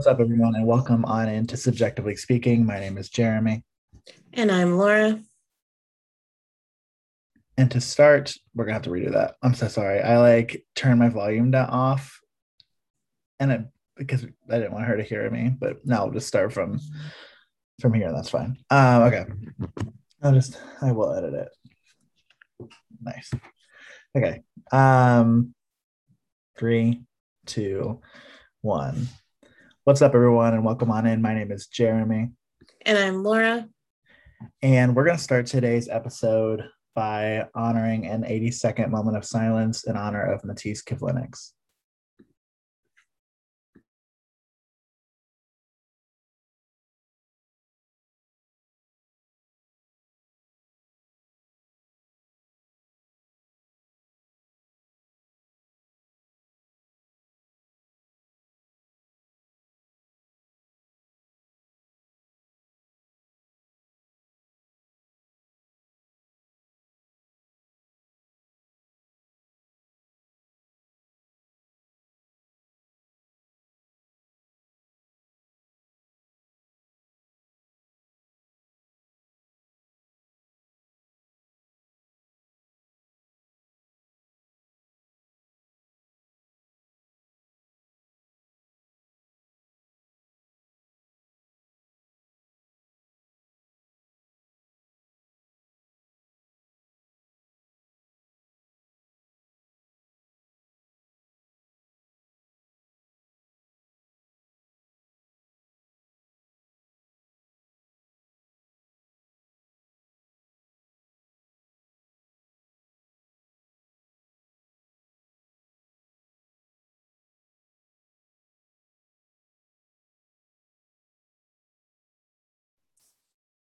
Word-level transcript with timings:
What's 0.00 0.08
up, 0.08 0.18
everyone, 0.18 0.54
and 0.54 0.66
welcome 0.66 1.04
on 1.04 1.28
into 1.28 1.58
Subjectively 1.58 2.16
Speaking. 2.16 2.64
My 2.64 2.80
name 2.80 2.96
is 2.96 3.10
Jeremy. 3.10 3.64
And 4.32 4.50
I'm 4.50 4.78
Laura. 4.78 5.20
And 7.58 7.70
to 7.72 7.82
start, 7.82 8.32
we're 8.54 8.64
gonna 8.64 8.72
have 8.72 8.84
to 8.84 8.90
redo 8.90 9.12
that. 9.12 9.34
I'm 9.42 9.52
so 9.52 9.68
sorry. 9.68 10.00
I 10.00 10.16
like 10.16 10.64
turned 10.74 11.00
my 11.00 11.10
volume 11.10 11.50
down 11.50 11.68
off, 11.68 12.18
and 13.40 13.52
it 13.52 13.60
because 13.94 14.24
I 14.48 14.54
didn't 14.56 14.72
want 14.72 14.86
her 14.86 14.96
to 14.96 15.02
hear 15.02 15.28
me. 15.28 15.50
But 15.50 15.84
now 15.84 16.06
I'll 16.06 16.10
just 16.10 16.28
start 16.28 16.50
from 16.54 16.80
from 17.78 17.92
here. 17.92 18.10
That's 18.10 18.30
fine. 18.30 18.56
Um, 18.70 19.02
okay. 19.02 19.26
I'll 20.22 20.32
just 20.32 20.58
I 20.80 20.92
will 20.92 21.12
edit 21.12 21.34
it. 21.34 22.70
Nice. 23.02 23.30
Okay. 24.16 24.40
Um, 24.72 25.54
three, 26.56 27.02
two, 27.44 28.00
one. 28.62 29.06
What's 29.84 30.02
up, 30.02 30.14
everyone, 30.14 30.52
and 30.52 30.62
welcome 30.62 30.90
on 30.90 31.06
in. 31.06 31.22
My 31.22 31.32
name 31.32 31.50
is 31.50 31.66
Jeremy. 31.66 32.28
And 32.84 32.98
I'm 32.98 33.24
Laura. 33.24 33.66
And 34.60 34.94
we're 34.94 35.06
going 35.06 35.16
to 35.16 35.22
start 35.22 35.46
today's 35.46 35.88
episode 35.88 36.64
by 36.94 37.46
honoring 37.54 38.06
an 38.06 38.26
80 38.26 38.50
second 38.50 38.90
moment 38.90 39.16
of 39.16 39.24
silence 39.24 39.84
in 39.84 39.96
honor 39.96 40.22
of 40.22 40.42
Matiss 40.42 40.84
Kivlenieks. 40.84 41.52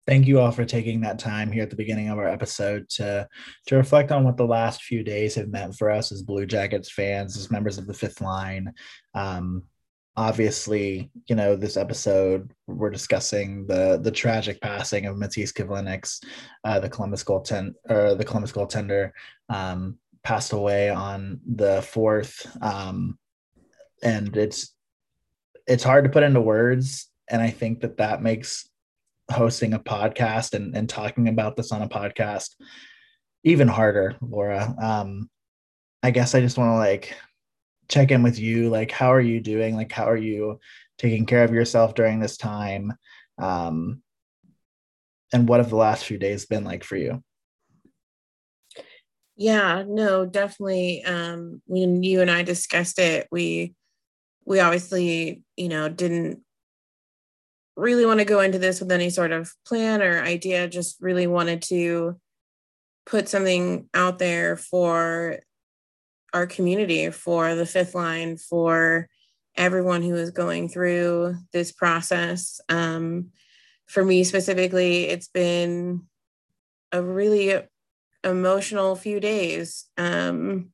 Thank 0.06 0.28
you 0.28 0.38
all 0.38 0.52
for 0.52 0.64
taking 0.64 1.00
that 1.00 1.18
time 1.18 1.50
here 1.50 1.64
at 1.64 1.70
the 1.70 1.76
beginning 1.76 2.10
of 2.10 2.18
our 2.18 2.28
episode 2.28 2.88
to 2.90 3.26
to 3.66 3.76
reflect 3.76 4.12
on 4.12 4.22
what 4.22 4.36
the 4.36 4.46
last 4.46 4.82
few 4.82 5.02
days 5.02 5.34
have 5.34 5.48
meant 5.48 5.74
for 5.74 5.90
us 5.90 6.12
as 6.12 6.22
Blue 6.22 6.46
Jackets 6.46 6.92
fans, 6.92 7.36
as 7.36 7.50
members 7.50 7.76
of 7.76 7.88
the 7.88 7.94
fifth 7.94 8.20
line. 8.20 8.72
Um, 9.14 9.64
obviously, 10.16 11.10
you 11.26 11.34
know, 11.34 11.56
this 11.56 11.76
episode 11.76 12.52
we're 12.68 12.90
discussing 12.90 13.66
the 13.66 13.98
the 14.00 14.12
tragic 14.12 14.60
passing 14.60 15.06
of 15.06 15.16
Matiss 15.16 15.52
Kivlenieks, 15.52 16.24
uh, 16.62 16.78
the 16.78 16.88
Columbus 16.88 17.24
goaltender, 17.24 17.74
or 17.88 18.14
the 18.14 18.24
Columbus 18.24 18.52
goaltender, 18.52 19.10
um, 19.48 19.98
passed 20.22 20.52
away 20.52 20.88
on 20.88 21.40
the 21.52 21.82
fourth, 21.82 22.46
um, 22.62 23.18
and 24.04 24.36
it's 24.36 24.72
it's 25.66 25.82
hard 25.82 26.04
to 26.04 26.10
put 26.10 26.22
into 26.22 26.40
words, 26.40 27.10
and 27.28 27.42
I 27.42 27.50
think 27.50 27.80
that 27.80 27.96
that 27.96 28.22
makes 28.22 28.70
hosting 29.30 29.74
a 29.74 29.78
podcast 29.78 30.54
and, 30.54 30.76
and 30.76 30.88
talking 30.88 31.28
about 31.28 31.56
this 31.56 31.72
on 31.72 31.82
a 31.82 31.88
podcast 31.88 32.54
even 33.44 33.68
harder 33.68 34.16
laura. 34.20 34.74
Um 34.80 35.30
i 36.02 36.10
guess 36.10 36.34
i 36.34 36.40
just 36.40 36.58
want 36.58 36.70
to 36.70 36.76
like 36.76 37.16
check 37.88 38.10
in 38.10 38.22
with 38.22 38.38
you 38.38 38.68
like 38.68 38.90
how 38.90 39.12
are 39.12 39.20
you 39.20 39.40
doing? 39.40 39.76
Like 39.76 39.92
how 39.92 40.04
are 40.04 40.16
you 40.16 40.60
taking 40.98 41.26
care 41.26 41.44
of 41.44 41.52
yourself 41.52 41.94
during 41.94 42.20
this 42.20 42.36
time? 42.36 42.92
Um 43.38 44.02
and 45.32 45.48
what 45.48 45.60
have 45.60 45.70
the 45.70 45.76
last 45.76 46.04
few 46.04 46.18
days 46.18 46.46
been 46.46 46.64
like 46.64 46.84
for 46.84 46.96
you? 46.96 47.22
Yeah 49.36 49.84
no 49.86 50.24
definitely 50.24 51.04
um 51.04 51.60
when 51.66 52.02
you 52.02 52.22
and 52.22 52.30
i 52.30 52.42
discussed 52.42 52.98
it 52.98 53.26
we 53.30 53.74
we 54.46 54.60
obviously 54.60 55.42
you 55.56 55.68
know 55.68 55.88
didn't 55.88 56.40
really 57.76 58.06
want 58.06 58.20
to 58.20 58.24
go 58.24 58.40
into 58.40 58.58
this 58.58 58.80
with 58.80 58.90
any 58.90 59.10
sort 59.10 59.32
of 59.32 59.52
plan 59.66 60.02
or 60.02 60.22
idea, 60.22 60.68
just 60.68 60.96
really 61.00 61.26
wanted 61.26 61.62
to 61.62 62.18
put 63.04 63.28
something 63.28 63.88
out 63.94 64.18
there 64.18 64.56
for 64.56 65.38
our 66.32 66.46
community, 66.46 67.10
for 67.10 67.54
the 67.54 67.66
fifth 67.66 67.94
line, 67.94 68.36
for 68.36 69.08
everyone 69.56 70.02
who 70.02 70.14
is 70.14 70.30
going 70.30 70.68
through 70.68 71.36
this 71.52 71.72
process. 71.72 72.60
Um, 72.68 73.28
for 73.86 74.04
me 74.04 74.24
specifically, 74.24 75.04
it's 75.04 75.28
been 75.28 76.02
a 76.92 77.02
really 77.02 77.62
emotional 78.24 78.96
few 78.96 79.20
days. 79.20 79.86
Um, 79.96 80.70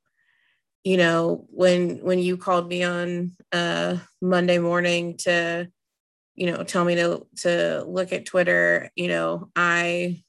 you 0.85 0.97
know, 0.97 1.45
when 1.51 1.99
when 1.99 2.19
you 2.19 2.37
called 2.37 2.69
me 2.69 2.83
on 2.83 3.37
uh, 3.53 3.99
Monday 4.21 4.59
morning 4.59 5.17
to 5.19 5.69
you 6.35 6.51
know, 6.51 6.63
tell 6.65 6.85
me 6.85 6.95
to 6.97 7.27
to 7.39 7.85
look 7.87 8.13
at 8.13 8.27
Twitter, 8.27 8.91
you 8.97 9.09
know, 9.09 9.51
I 9.55 10.23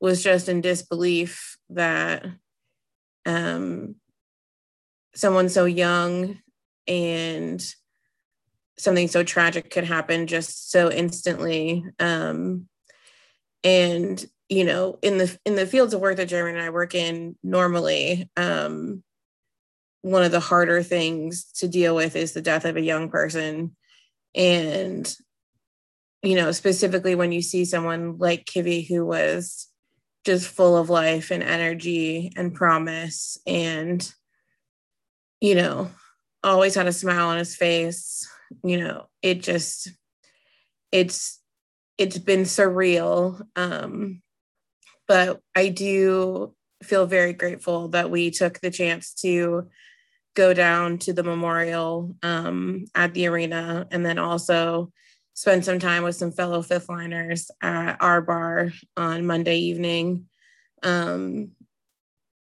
was 0.00 0.22
just 0.22 0.48
in 0.48 0.60
disbelief 0.60 1.56
that 1.70 2.26
um 3.26 3.94
someone 5.14 5.48
so 5.48 5.64
young 5.64 6.38
and 6.86 7.64
something 8.76 9.08
so 9.08 9.22
tragic 9.22 9.70
could 9.70 9.84
happen 9.84 10.26
just 10.26 10.70
so 10.70 10.90
instantly 10.90 11.84
um 12.00 12.68
and 13.62 14.26
you 14.48 14.64
know 14.64 14.98
in 15.00 15.16
the 15.16 15.38
in 15.46 15.54
the 15.54 15.66
fields 15.66 15.94
of 15.94 16.00
work 16.00 16.16
that 16.16 16.28
jeremy 16.28 16.58
and 16.58 16.60
i 16.60 16.70
work 16.70 16.94
in 16.94 17.36
normally 17.42 18.28
um 18.36 19.02
one 20.02 20.22
of 20.22 20.32
the 20.32 20.40
harder 20.40 20.82
things 20.82 21.44
to 21.52 21.66
deal 21.66 21.94
with 21.94 22.14
is 22.14 22.32
the 22.32 22.42
death 22.42 22.66
of 22.66 22.76
a 22.76 22.82
young 22.82 23.08
person 23.08 23.74
and, 24.34 25.14
you 26.22 26.36
know, 26.36 26.52
specifically 26.52 27.14
when 27.14 27.32
you 27.32 27.42
see 27.42 27.64
someone 27.64 28.18
like 28.18 28.44
Kivy 28.44 28.86
who 28.86 29.04
was 29.04 29.68
just 30.24 30.48
full 30.48 30.76
of 30.76 30.90
life 30.90 31.30
and 31.30 31.42
energy 31.42 32.32
and 32.36 32.54
promise 32.54 33.38
and, 33.46 34.10
you 35.40 35.54
know, 35.54 35.90
always 36.42 36.74
had 36.74 36.86
a 36.86 36.92
smile 36.92 37.28
on 37.28 37.38
his 37.38 37.54
face, 37.54 38.26
you 38.62 38.78
know, 38.78 39.06
it 39.22 39.42
just, 39.42 39.90
it's, 40.90 41.40
it's 41.98 42.18
been 42.18 42.42
surreal. 42.42 43.42
Um, 43.54 44.22
but 45.06 45.40
I 45.54 45.68
do 45.68 46.54
feel 46.82 47.06
very 47.06 47.32
grateful 47.32 47.88
that 47.88 48.10
we 48.10 48.30
took 48.30 48.60
the 48.60 48.70
chance 48.70 49.14
to 49.14 49.68
go 50.34 50.52
down 50.52 50.98
to 50.98 51.12
the 51.12 51.22
memorial 51.22 52.14
um, 52.22 52.84
at 52.94 53.14
the 53.14 53.26
arena 53.26 53.86
and 53.90 54.04
then 54.04 54.18
also 54.18 54.92
spend 55.34 55.64
some 55.64 55.78
time 55.78 56.02
with 56.02 56.16
some 56.16 56.32
fellow 56.32 56.62
fifth 56.62 56.88
liners 56.88 57.50
at 57.60 57.96
our 58.00 58.20
bar 58.20 58.72
on 58.96 59.26
Monday 59.26 59.58
evening. 59.58 60.26
Um, 60.82 61.52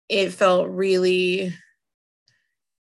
it 0.10 0.31
felt 0.31 0.69
really 0.69 1.54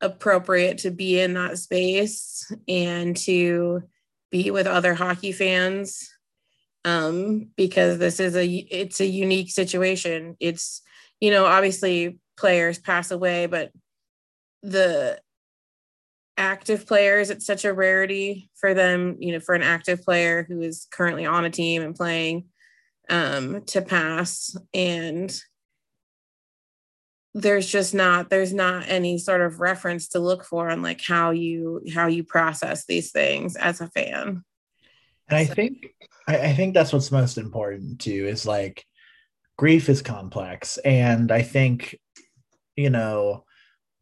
appropriate 0.01 0.79
to 0.79 0.91
be 0.91 1.21
in 1.21 1.35
that 1.35 1.59
space 1.59 2.51
and 2.67 3.17
to 3.17 3.83
be 4.31 4.51
with 4.51 4.67
other 4.67 4.95
hockey 4.95 5.31
fans 5.31 6.11
um, 6.85 7.51
because 7.57 7.99
this 7.99 8.19
is 8.19 8.35
a 8.35 8.47
it's 8.47 9.01
a 9.01 9.07
unique 9.07 9.51
situation. 9.51 10.37
It's 10.41 10.83
you 11.21 11.31
know 11.31 11.45
obviously 11.45 12.19
players 12.37 12.79
pass 12.79 13.11
away, 13.11 13.47
but 13.47 13.71
the 14.63 15.21
active 16.37 16.87
players, 16.87 17.31
it's 17.31 17.47
such 17.47 17.65
a 17.65 17.73
rarity 17.73 18.51
for 18.55 18.75
them, 18.75 19.17
you 19.21 19.33
know, 19.33 19.41
for 19.41 19.55
an 19.55 19.63
active 19.63 20.03
player 20.03 20.45
who 20.45 20.61
is 20.61 20.87
currently 20.91 21.27
on 21.27 21.45
a 21.45 21.51
team 21.51 21.83
and 21.83 21.95
playing 21.95 22.47
um, 23.09 23.63
to 23.67 23.83
pass. 23.83 24.57
And 24.73 25.35
there's 27.35 27.67
just 27.67 27.95
not 27.95 28.29
there's 28.29 28.53
not 28.53 28.85
any 28.89 29.19
sort 29.19 29.41
of 29.41 29.61
reference 29.61 30.09
to 30.09 30.19
look 30.19 30.45
for 30.45 30.69
on 30.69 30.83
like 30.83 31.01
how 31.03 31.31
you 31.31 31.83
how 31.95 32.07
you 32.07 32.23
process 32.23 32.85
these 32.85 33.11
things 33.11 33.57
as 33.57 33.81
a 33.81 33.89
fan 33.89 34.45
and 35.29 35.39
i 35.39 35.45
think 35.45 35.87
I, 36.29 36.39
I 36.39 36.53
think 36.53 36.75
that's 36.75 36.93
what's 36.93 37.11
most 37.11 37.39
important 37.39 38.01
too 38.01 38.27
is 38.27 38.47
like 38.47 38.85
grief 39.57 39.89
is 39.89 40.03
complex 40.03 40.77
and 40.79 41.33
i 41.33 41.41
think 41.41 41.99
you 42.77 42.91
know 42.91 43.45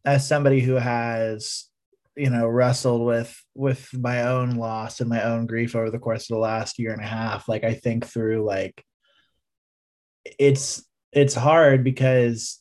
as 0.05 0.27
somebody 0.27 0.61
who 0.61 0.73
has 0.73 1.65
you 2.15 2.29
know 2.29 2.47
wrestled 2.47 3.05
with 3.05 3.41
with 3.55 3.89
my 3.93 4.23
own 4.23 4.51
loss 4.51 4.99
and 4.99 5.09
my 5.09 5.23
own 5.23 5.45
grief 5.45 5.75
over 5.75 5.89
the 5.89 5.99
course 5.99 6.23
of 6.29 6.35
the 6.35 6.39
last 6.39 6.77
year 6.77 6.91
and 6.91 7.01
a 7.01 7.07
half 7.07 7.47
like 7.47 7.63
i 7.63 7.73
think 7.73 8.05
through 8.05 8.43
like 8.43 8.83
it's 10.37 10.83
it's 11.13 11.35
hard 11.35 11.83
because 11.83 12.59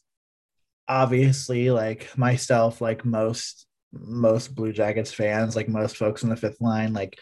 obviously 0.89 1.71
like 1.71 2.17
myself 2.17 2.81
like 2.81 3.05
most 3.05 3.67
most 3.93 4.55
blue 4.55 4.73
jackets 4.73 5.13
fans 5.13 5.57
like 5.57 5.69
most 5.69 5.97
folks 5.97 6.23
in 6.23 6.29
the 6.29 6.37
fifth 6.37 6.61
line 6.61 6.93
like 6.93 7.19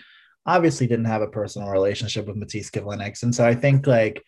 obviously 0.48 0.86
didn't 0.86 1.04
have 1.04 1.20
a 1.20 1.28
personal 1.28 1.68
relationship 1.68 2.26
with 2.26 2.36
Matiss 2.36 2.70
Kivlenieks. 2.70 3.22
And 3.22 3.34
so 3.34 3.46
I 3.46 3.54
think 3.54 3.86
like 3.86 4.24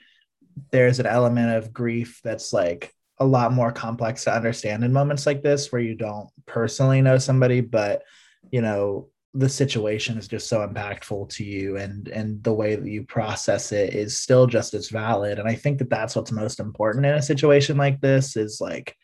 there's 0.71 1.01
an 1.01 1.07
element 1.07 1.57
of 1.57 1.73
grief 1.73 2.21
that's 2.23 2.53
like 2.53 2.93
a 3.21 3.27
lot 3.27 3.53
more 3.53 3.71
complex 3.71 4.25
to 4.25 4.35
understand 4.35 4.83
in 4.83 4.93
moments 4.93 5.27
like 5.27 5.43
this 5.43 5.71
where 5.71 5.81
you 5.81 5.95
don't 5.95 6.29
personally 6.47 7.03
know 7.03 7.19
somebody, 7.19 7.61
but 7.61 8.03
you 8.51 8.63
know, 8.63 9.09
the 9.35 9.49
situation 9.49 10.19
is 10.19 10.27
just 10.27 10.49
so 10.49 10.67
impactful 10.67 11.29
to 11.29 11.45
you 11.45 11.77
and 11.77 12.09
and 12.09 12.43
the 12.43 12.53
way 12.53 12.75
that 12.75 12.89
you 12.89 13.05
process 13.05 13.71
it 13.71 13.95
is 13.95 14.19
still 14.19 14.45
just 14.45 14.75
as 14.75 14.89
valid 14.89 15.39
and 15.39 15.49
i 15.49 15.55
think 15.55 15.79
that 15.79 15.89
that's 15.89 16.17
what's 16.17 16.33
most 16.33 16.59
important 16.59 17.07
in 17.07 17.15
a 17.15 17.23
situation 17.23 17.77
like 17.77 18.01
this 18.01 18.37
is 18.37 18.61
like 18.61 18.97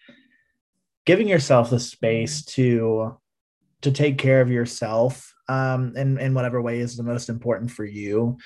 giving 1.04 1.28
yourself 1.28 1.70
the 1.70 1.78
space 1.78 2.44
to 2.44 3.16
to 3.82 3.92
take 3.92 4.18
care 4.18 4.40
of 4.40 4.50
yourself 4.50 5.32
um, 5.48 5.96
in 5.96 6.18
in 6.18 6.34
whatever 6.34 6.60
way 6.60 6.80
is 6.80 6.96
the 6.96 7.02
most 7.02 7.28
important 7.28 7.70
for 7.70 7.84
you. 7.84 8.38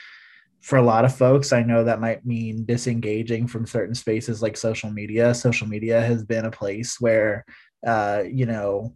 For 0.60 0.76
a 0.76 0.82
lot 0.82 1.04
of 1.04 1.16
folks, 1.16 1.52
I 1.52 1.62
know 1.62 1.84
that 1.84 2.00
might 2.00 2.26
mean 2.26 2.64
disengaging 2.64 3.46
from 3.46 3.66
certain 3.66 3.94
spaces 3.94 4.42
like 4.42 4.56
social 4.56 4.90
media. 4.90 5.34
Social 5.34 5.66
media 5.66 6.00
has 6.02 6.22
been 6.24 6.44
a 6.44 6.50
place 6.50 7.00
where, 7.00 7.44
uh, 7.86 8.24
you 8.30 8.46
know, 8.46 8.94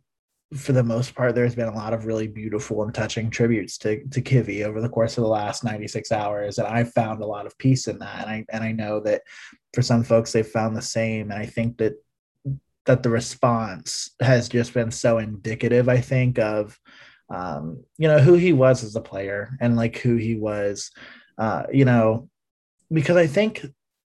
for 0.54 0.72
the 0.72 0.82
most 0.82 1.14
part, 1.14 1.34
there's 1.34 1.54
been 1.54 1.68
a 1.68 1.74
lot 1.74 1.94
of 1.94 2.06
really 2.06 2.28
beautiful 2.28 2.82
and 2.82 2.94
touching 2.94 3.30
tributes 3.30 3.78
to 3.78 4.04
to 4.08 4.20
Kivy 4.20 4.64
over 4.64 4.80
the 4.80 4.88
course 4.88 5.16
of 5.16 5.22
the 5.22 5.28
last 5.28 5.64
96 5.64 6.12
hours, 6.12 6.58
and 6.58 6.68
I've 6.68 6.92
found 6.92 7.22
a 7.22 7.26
lot 7.26 7.46
of 7.46 7.58
peace 7.58 7.88
in 7.88 7.98
that. 7.98 8.22
And 8.22 8.30
I 8.30 8.44
and 8.50 8.62
I 8.62 8.72
know 8.72 9.00
that 9.00 9.22
for 9.72 9.82
some 9.82 10.04
folks, 10.04 10.32
they've 10.32 10.46
found 10.46 10.76
the 10.76 10.82
same. 10.82 11.30
And 11.30 11.40
I 11.40 11.46
think 11.46 11.78
that 11.78 11.94
that 12.86 13.02
the 13.02 13.10
response 13.10 14.14
has 14.20 14.48
just 14.48 14.74
been 14.74 14.90
so 14.90 15.18
indicative, 15.18 15.88
I 15.88 16.00
think, 16.00 16.38
of 16.38 16.78
um, 17.30 17.82
you 17.98 18.08
know, 18.08 18.18
who 18.18 18.34
he 18.34 18.52
was 18.52 18.84
as 18.84 18.96
a 18.96 19.00
player 19.00 19.56
and 19.60 19.76
like 19.76 19.98
who 19.98 20.16
he 20.16 20.36
was, 20.36 20.90
uh, 21.38 21.64
you 21.72 21.84
know, 21.84 22.28
because 22.92 23.16
I 23.16 23.26
think 23.26 23.64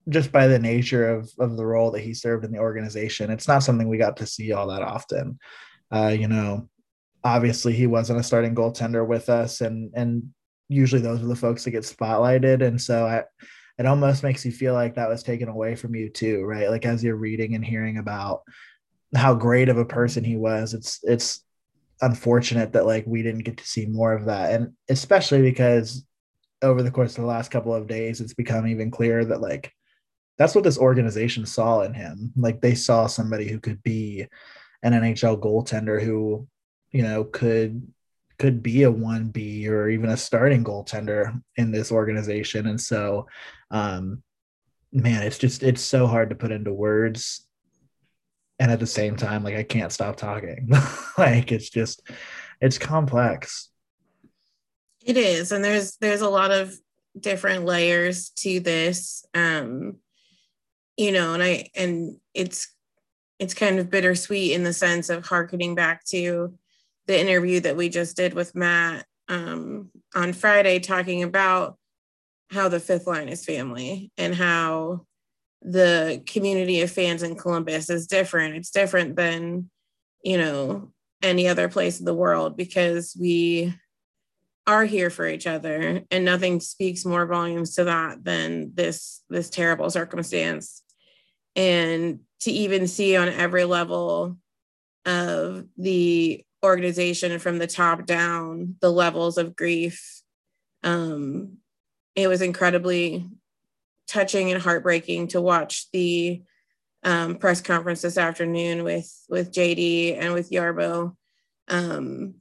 just 0.09 0.31
by 0.31 0.47
the 0.47 0.59
nature 0.59 1.09
of 1.09 1.31
of 1.39 1.57
the 1.57 1.65
role 1.65 1.91
that 1.91 2.01
he 2.01 2.13
served 2.13 2.45
in 2.45 2.51
the 2.51 2.59
organization, 2.59 3.31
it's 3.31 3.47
not 3.47 3.63
something 3.63 3.87
we 3.87 3.97
got 3.97 4.17
to 4.17 4.25
see 4.25 4.51
all 4.51 4.67
that 4.67 4.81
often. 4.81 5.39
Uh, 5.91 6.15
you 6.17 6.27
know, 6.27 6.69
obviously 7.23 7.73
he 7.73 7.87
wasn't 7.87 8.19
a 8.19 8.23
starting 8.23 8.55
goaltender 8.55 9.05
with 9.05 9.29
us, 9.29 9.61
and 9.61 9.91
and 9.95 10.23
usually 10.69 11.01
those 11.01 11.21
are 11.21 11.27
the 11.27 11.35
folks 11.35 11.63
that 11.63 11.71
get 11.71 11.83
spotlighted, 11.83 12.65
and 12.65 12.81
so 12.81 13.05
I 13.05 13.23
it 13.77 13.85
almost 13.85 14.23
makes 14.23 14.45
you 14.45 14.51
feel 14.51 14.73
like 14.73 14.95
that 14.95 15.09
was 15.09 15.23
taken 15.23 15.49
away 15.49 15.75
from 15.75 15.95
you 15.95 16.09
too, 16.09 16.43
right? 16.43 16.69
Like 16.69 16.85
as 16.85 17.03
you're 17.03 17.15
reading 17.15 17.55
and 17.55 17.65
hearing 17.65 17.97
about 17.97 18.41
how 19.15 19.33
great 19.33 19.69
of 19.69 19.77
a 19.77 19.85
person 19.85 20.23
he 20.23 20.37
was, 20.37 20.73
it's 20.73 20.99
it's 21.03 21.43
unfortunate 22.01 22.73
that 22.73 22.85
like 22.85 23.05
we 23.05 23.21
didn't 23.21 23.43
get 23.43 23.57
to 23.57 23.67
see 23.67 23.85
more 23.85 24.13
of 24.13 24.25
that, 24.25 24.53
and 24.53 24.73
especially 24.89 25.41
because 25.41 26.05
over 26.61 26.83
the 26.83 26.91
course 26.91 27.17
of 27.17 27.23
the 27.23 27.27
last 27.27 27.51
couple 27.51 27.73
of 27.73 27.87
days, 27.87 28.21
it's 28.21 28.33
become 28.33 28.67
even 28.67 28.91
clearer 28.91 29.25
that 29.25 29.41
like 29.41 29.73
that's 30.37 30.55
what 30.55 30.63
this 30.63 30.77
organization 30.77 31.45
saw 31.45 31.81
in 31.81 31.93
him. 31.93 32.31
Like 32.35 32.61
they 32.61 32.75
saw 32.75 33.07
somebody 33.07 33.47
who 33.47 33.59
could 33.59 33.81
be 33.83 34.27
an 34.83 34.93
NHL 34.93 35.39
goaltender 35.39 36.01
who, 36.01 36.47
you 36.91 37.03
know, 37.03 37.23
could 37.23 37.87
could 38.41 38.63
be 38.63 38.81
a 38.81 38.91
1B 38.91 39.67
or 39.67 39.87
even 39.87 40.09
a 40.09 40.17
starting 40.17 40.63
goaltender 40.63 41.39
in 41.57 41.71
this 41.71 41.91
organization. 41.91 42.65
And 42.65 42.81
so, 42.81 43.27
um, 43.69 44.23
man, 44.91 45.21
it's 45.21 45.37
just, 45.37 45.61
it's 45.61 45.83
so 45.83 46.07
hard 46.07 46.31
to 46.31 46.35
put 46.35 46.51
into 46.51 46.73
words. 46.73 47.45
And 48.57 48.71
at 48.71 48.79
the 48.79 48.87
same 48.87 49.15
time, 49.15 49.43
like 49.43 49.53
I 49.53 49.61
can't 49.61 49.91
stop 49.91 50.15
talking. 50.15 50.71
like 51.19 51.51
it's 51.51 51.69
just, 51.69 52.01
it's 52.59 52.79
complex. 52.79 53.69
It 55.05 55.17
is. 55.17 55.51
And 55.51 55.63
there's, 55.63 55.97
there's 55.97 56.21
a 56.21 56.29
lot 56.29 56.51
of 56.51 56.75
different 57.19 57.65
layers 57.65 58.29
to 58.29 58.59
this. 58.59 59.25
Um, 59.33 59.97
you 60.97 61.11
know, 61.11 61.33
and 61.33 61.41
I, 61.41 61.69
and 61.75 62.17
it's, 62.33 62.73
it's 63.39 63.53
kind 63.53 63.79
of 63.79 63.89
bittersweet 63.89 64.51
in 64.51 64.63
the 64.63 64.73
sense 64.73 65.09
of 65.09 65.25
harkening 65.25 65.73
back 65.73 66.05
to 66.05 66.53
the 67.07 67.19
interview 67.19 67.59
that 67.61 67.75
we 67.75 67.89
just 67.89 68.15
did 68.15 68.33
with 68.33 68.53
Matt 68.53 69.05
um, 69.27 69.89
on 70.13 70.33
Friday, 70.33 70.79
talking 70.79 71.23
about 71.23 71.77
how 72.51 72.67
the 72.69 72.79
fifth 72.79 73.07
line 73.07 73.29
is 73.29 73.43
family 73.43 74.11
and 74.17 74.35
how 74.35 75.05
the 75.61 76.21
community 76.25 76.81
of 76.81 76.91
fans 76.91 77.23
in 77.23 77.35
Columbus 77.35 77.89
is 77.89 78.07
different. 78.07 78.55
It's 78.55 78.71
different 78.71 79.15
than, 79.15 79.69
you 80.23 80.37
know, 80.37 80.91
any 81.23 81.47
other 81.47 81.69
place 81.69 81.99
in 81.99 82.05
the 82.05 82.13
world 82.13 82.57
because 82.57 83.15
we 83.19 83.73
are 84.71 84.85
here 84.85 85.09
for 85.09 85.27
each 85.27 85.45
other 85.45 86.01
and 86.09 86.25
nothing 86.25 86.59
speaks 86.59 87.05
more 87.05 87.25
volumes 87.25 87.75
to 87.75 87.83
that 87.83 88.23
than 88.23 88.71
this 88.73 89.21
this 89.29 89.49
terrible 89.49 89.89
circumstance. 89.89 90.81
And 91.55 92.21
to 92.41 92.51
even 92.51 92.87
see 92.87 93.17
on 93.17 93.27
every 93.27 93.65
level 93.65 94.37
of 95.05 95.65
the 95.77 96.45
organization 96.63 97.37
from 97.39 97.57
the 97.57 97.67
top 97.67 98.05
down 98.05 98.75
the 98.81 98.91
levels 98.91 99.37
of 99.37 99.55
grief 99.55 100.21
um, 100.83 101.57
it 102.15 102.27
was 102.27 102.41
incredibly 102.41 103.25
touching 104.07 104.51
and 104.51 104.61
heartbreaking 104.61 105.27
to 105.29 105.41
watch 105.41 105.89
the 105.91 106.41
um, 107.03 107.35
press 107.35 107.61
conference 107.61 108.01
this 108.01 108.17
afternoon 108.17 108.83
with 108.83 109.11
with 109.29 109.51
jd 109.51 110.17
and 110.19 110.33
with 110.33 110.51
Jarmo. 110.51 111.15
Um, 111.67 112.35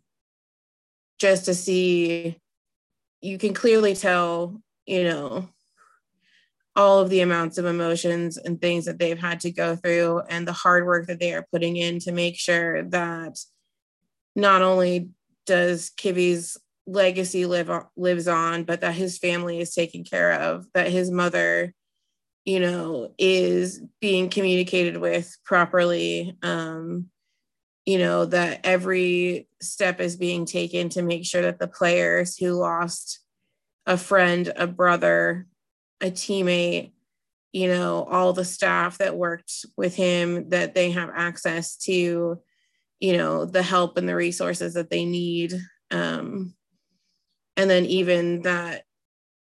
just 1.21 1.45
to 1.45 1.55
see 1.55 2.37
you 3.21 3.39
can 3.39 3.55
clearly 3.55 3.95
tell 3.95 4.61
you 4.87 5.05
know 5.05 5.49
all 6.75 7.01
of 7.01 7.11
the 7.11 7.21
amounts 7.21 7.59
of 7.59 7.67
emotions 7.67 8.37
and 8.37 8.61
things 8.61 8.87
that 8.87 8.99
they've 8.99 9.19
had 9.19 9.41
to 9.41 9.51
go 9.51 9.77
through 9.77 10.21
and 10.29 10.49
the 10.49 10.53
hard 10.53 10.87
work 10.87 11.07
that 11.07 11.21
they 11.21 11.35
are 11.35 11.47
putting 11.53 11.77
in 11.77 11.99
to 11.99 12.11
make 12.11 12.37
sure 12.39 12.85
that 12.85 13.39
not 14.35 14.63
only 14.63 15.11
does 15.47 15.91
Kivy's 15.91 16.57
legacy 16.87 17.45
live 17.45 17.71
lives 17.97 18.29
on, 18.29 18.65
but 18.65 18.81
that 18.81 18.95
his 18.95 19.19
family 19.19 19.61
is 19.61 19.75
taken 19.75 20.05
care 20.05 20.33
of, 20.33 20.67
that 20.75 20.89
his 20.89 21.11
mother, 21.11 21.75
you 22.45 22.61
know, 22.61 23.13
is 23.19 23.83
being 24.01 24.31
communicated 24.31 24.97
with 24.97 25.37
properly. 25.45 26.37
Um, 26.43 27.11
you 27.87 27.99
know, 27.99 28.27
that 28.27 28.61
every 28.65 29.49
step 29.61 30.01
is 30.01 30.17
being 30.17 30.45
taken 30.45 30.89
to 30.91 31.03
make 31.03 31.25
sure 31.25 31.43
that 31.43 31.59
the 31.59 31.69
players 31.69 32.37
who 32.37 32.53
lost 32.53 33.21
a 33.87 33.97
friend, 33.97 34.53
a 34.57 34.67
brother, 34.67 35.47
a 36.01 36.11
teammate, 36.11 36.93
you 37.53 37.69
know, 37.69 38.05
all 38.05 38.33
the 38.33 38.45
staff 38.45 38.99
that 38.99 39.17
worked 39.17 39.53
with 39.77 39.95
him, 39.97 40.51
that 40.51 40.75
they 40.75 40.91
have 40.91 41.11
access 41.15 41.77
to 41.77 42.41
you 43.01 43.17
know 43.17 43.47
the 43.47 43.63
help 43.63 43.97
and 43.97 44.09
the 44.09 44.15
resources 44.15 44.75
that 44.75 44.91
they 44.91 45.05
need. 45.05 45.55
Um, 45.91 46.55
and 47.57 47.69
then 47.69 47.87
even 47.87 48.43
that 48.43 48.85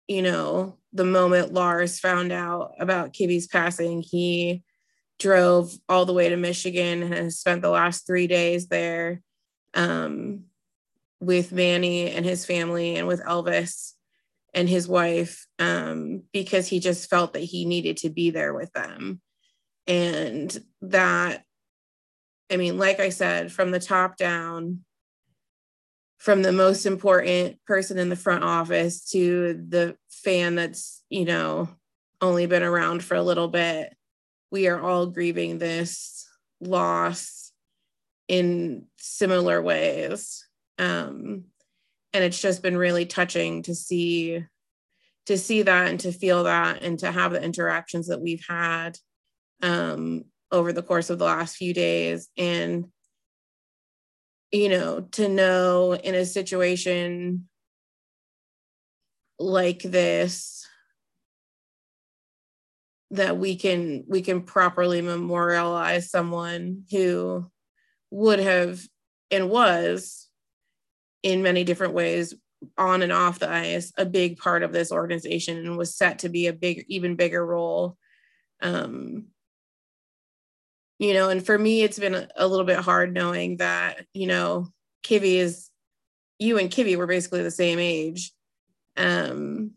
you 0.06 0.22
know 0.22 0.78
the 0.92 1.04
moment 1.04 1.52
lars 1.52 1.98
found 1.98 2.30
out 2.30 2.72
about 2.78 3.12
kivy's 3.12 3.48
passing 3.48 4.02
he 4.02 4.62
drove 5.18 5.72
all 5.88 6.04
the 6.04 6.12
way 6.12 6.28
to 6.28 6.36
michigan 6.36 7.02
and 7.02 7.14
has 7.14 7.38
spent 7.38 7.62
the 7.62 7.70
last 7.70 8.06
three 8.06 8.26
days 8.26 8.68
there 8.68 9.20
um, 9.74 10.44
with 11.20 11.52
manny 11.52 12.10
and 12.10 12.24
his 12.24 12.44
family 12.44 12.96
and 12.96 13.06
with 13.06 13.22
elvis 13.24 13.92
and 14.54 14.68
his 14.68 14.88
wife 14.88 15.46
um, 15.58 16.22
because 16.32 16.66
he 16.66 16.80
just 16.80 17.10
felt 17.10 17.34
that 17.34 17.40
he 17.40 17.64
needed 17.64 17.98
to 17.98 18.10
be 18.10 18.30
there 18.30 18.54
with 18.54 18.72
them 18.72 19.20
and 19.86 20.58
that 20.82 21.42
I 22.50 22.56
mean, 22.56 22.78
like 22.78 23.00
I 23.00 23.08
said, 23.08 23.50
from 23.50 23.70
the 23.70 23.80
top 23.80 24.16
down, 24.16 24.84
from 26.18 26.42
the 26.42 26.52
most 26.52 26.86
important 26.86 27.58
person 27.66 27.98
in 27.98 28.08
the 28.08 28.16
front 28.16 28.44
office 28.44 29.10
to 29.10 29.64
the 29.68 29.96
fan 30.08 30.54
that's, 30.54 31.02
you 31.10 31.24
know, 31.24 31.68
only 32.20 32.46
been 32.46 32.62
around 32.62 33.04
for 33.04 33.16
a 33.16 33.22
little 33.22 33.48
bit. 33.48 33.94
We 34.50 34.68
are 34.68 34.80
all 34.80 35.06
grieving 35.06 35.58
this 35.58 36.26
loss 36.60 37.52
in 38.28 38.86
similar 38.96 39.60
ways. 39.62 40.46
Um, 40.78 41.44
and 42.12 42.24
it's 42.24 42.40
just 42.40 42.62
been 42.62 42.76
really 42.76 43.06
touching 43.06 43.62
to 43.62 43.74
see 43.74 44.44
to 45.26 45.36
see 45.36 45.62
that 45.62 45.88
and 45.88 46.00
to 46.00 46.12
feel 46.12 46.44
that 46.44 46.82
and 46.82 46.98
to 47.00 47.10
have 47.10 47.32
the 47.32 47.42
interactions 47.42 48.06
that 48.06 48.20
we've 48.20 48.44
had 48.48 48.96
um, 49.60 50.24
over 50.52 50.72
the 50.72 50.82
course 50.82 51.10
of 51.10 51.18
the 51.18 51.24
last 51.24 51.56
few 51.56 51.74
days 51.74 52.28
and 52.38 52.86
you 54.52 54.68
know 54.68 55.00
to 55.00 55.28
know 55.28 55.94
in 55.94 56.14
a 56.14 56.24
situation 56.24 57.48
like 59.38 59.82
this 59.82 60.65
that 63.12 63.38
we 63.38 63.56
can 63.56 64.04
we 64.08 64.20
can 64.20 64.42
properly 64.42 65.00
memorialize 65.00 66.10
someone 66.10 66.84
who 66.90 67.48
would 68.10 68.40
have 68.40 68.80
and 69.30 69.48
was 69.48 70.28
in 71.22 71.42
many 71.42 71.64
different 71.64 71.94
ways 71.94 72.34
on 72.78 73.02
and 73.02 73.12
off 73.12 73.38
the 73.38 73.50
ice 73.50 73.92
a 73.96 74.04
big 74.04 74.38
part 74.38 74.62
of 74.62 74.72
this 74.72 74.90
organization 74.90 75.58
and 75.58 75.76
was 75.76 75.94
set 75.94 76.20
to 76.20 76.28
be 76.28 76.46
a 76.46 76.52
big 76.52 76.84
even 76.88 77.16
bigger 77.16 77.44
role. 77.44 77.96
Um 78.60 79.26
you 80.98 81.12
know 81.12 81.28
and 81.28 81.44
for 81.44 81.56
me 81.56 81.82
it's 81.82 81.98
been 81.98 82.26
a, 82.36 82.48
little 82.48 82.64
bit 82.64 82.78
hard 82.78 83.12
knowing 83.12 83.58
that 83.58 84.06
you 84.14 84.26
know 84.26 84.68
Kivy 85.04 85.36
is 85.36 85.70
you 86.38 86.58
and 86.58 86.70
Kivy 86.70 86.96
were 86.96 87.06
basically 87.06 87.42
the 87.42 87.50
same 87.50 87.78
age. 87.78 88.32
Um 88.96 89.72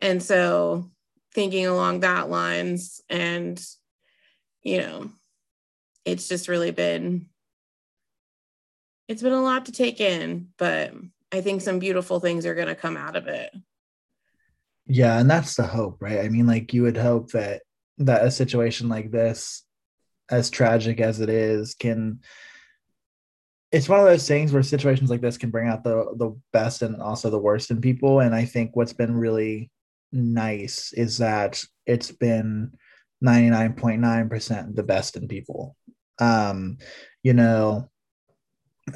and 0.00 0.22
so 0.22 0.90
thinking 1.34 1.66
along 1.66 2.00
that 2.00 2.30
lines 2.30 3.00
and 3.08 3.62
you 4.62 4.78
know 4.78 5.10
it's 6.04 6.28
just 6.28 6.48
really 6.48 6.70
been 6.70 7.26
it's 9.08 9.22
been 9.22 9.32
a 9.32 9.42
lot 9.42 9.66
to 9.66 9.72
take 9.72 10.00
in 10.00 10.48
but 10.56 10.92
i 11.32 11.40
think 11.40 11.60
some 11.60 11.78
beautiful 11.78 12.20
things 12.20 12.46
are 12.46 12.54
going 12.54 12.68
to 12.68 12.74
come 12.74 12.96
out 12.96 13.16
of 13.16 13.26
it. 13.28 13.54
Yeah 14.86 15.18
and 15.18 15.30
that's 15.30 15.54
the 15.54 15.66
hope 15.66 15.98
right? 16.00 16.20
I 16.20 16.28
mean 16.28 16.46
like 16.46 16.72
you 16.72 16.82
would 16.82 16.96
hope 16.96 17.32
that 17.32 17.62
that 17.98 18.24
a 18.24 18.30
situation 18.30 18.88
like 18.88 19.10
this 19.10 19.64
as 20.30 20.50
tragic 20.50 21.00
as 21.00 21.20
it 21.20 21.28
is 21.28 21.74
can 21.74 22.20
it's 23.70 23.88
one 23.88 24.00
of 24.00 24.06
those 24.06 24.26
things 24.26 24.50
where 24.50 24.62
situations 24.62 25.10
like 25.10 25.20
this 25.20 25.36
can 25.36 25.50
bring 25.50 25.68
out 25.68 25.84
the 25.84 26.14
the 26.16 26.34
best 26.54 26.80
and 26.80 27.02
also 27.02 27.28
the 27.28 27.38
worst 27.38 27.70
in 27.70 27.82
people. 27.82 28.20
And 28.20 28.34
i 28.34 28.44
think 28.46 28.74
what's 28.74 28.94
been 28.94 29.14
really 29.14 29.70
nice 30.12 30.92
is 30.92 31.18
that 31.18 31.62
it's 31.86 32.10
been 32.12 32.72
99.9% 33.24 34.74
the 34.74 34.82
best 34.82 35.16
in 35.16 35.28
people. 35.28 35.76
Um 36.18 36.78
you 37.22 37.34
know 37.34 37.90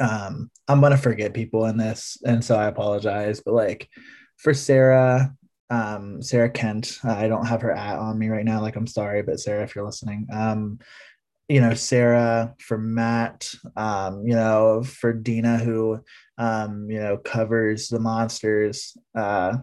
um 0.01 0.51
i'm 0.69 0.81
gonna 0.81 0.97
forget 0.97 1.35
people 1.35 1.67
in 1.67 1.77
this 1.77 2.17
and 2.25 2.45
so 2.45 2.57
i 2.57 2.67
apologize 2.67 3.43
but 3.45 3.55
like 3.55 3.89
for 4.39 4.55
sarah 4.55 5.35
um 5.71 6.23
sarah 6.23 6.51
kent 6.51 6.99
i 7.05 7.29
don't 7.29 7.47
have 7.47 7.63
her 7.63 7.73
at 7.73 7.99
on 7.99 8.19
me 8.19 8.29
right 8.29 8.45
now 8.45 8.61
like 8.61 8.77
i'm 8.77 8.87
sorry 8.87 9.23
but 9.23 9.41
sarah 9.41 9.65
if 9.65 9.75
you're 9.75 9.85
listening 9.85 10.27
um 10.33 10.79
you 11.49 11.61
know 11.61 11.75
sarah 11.75 12.55
for 12.59 12.79
matt 12.79 13.53
um 13.77 14.27
you 14.27 14.35
know 14.35 14.83
for 14.83 15.13
dina 15.13 15.59
who 15.59 16.01
um 16.39 16.91
you 16.91 16.99
know 16.99 17.17
covers 17.19 17.89
the 17.89 18.01
monsters 18.01 18.97
uh 19.15 19.57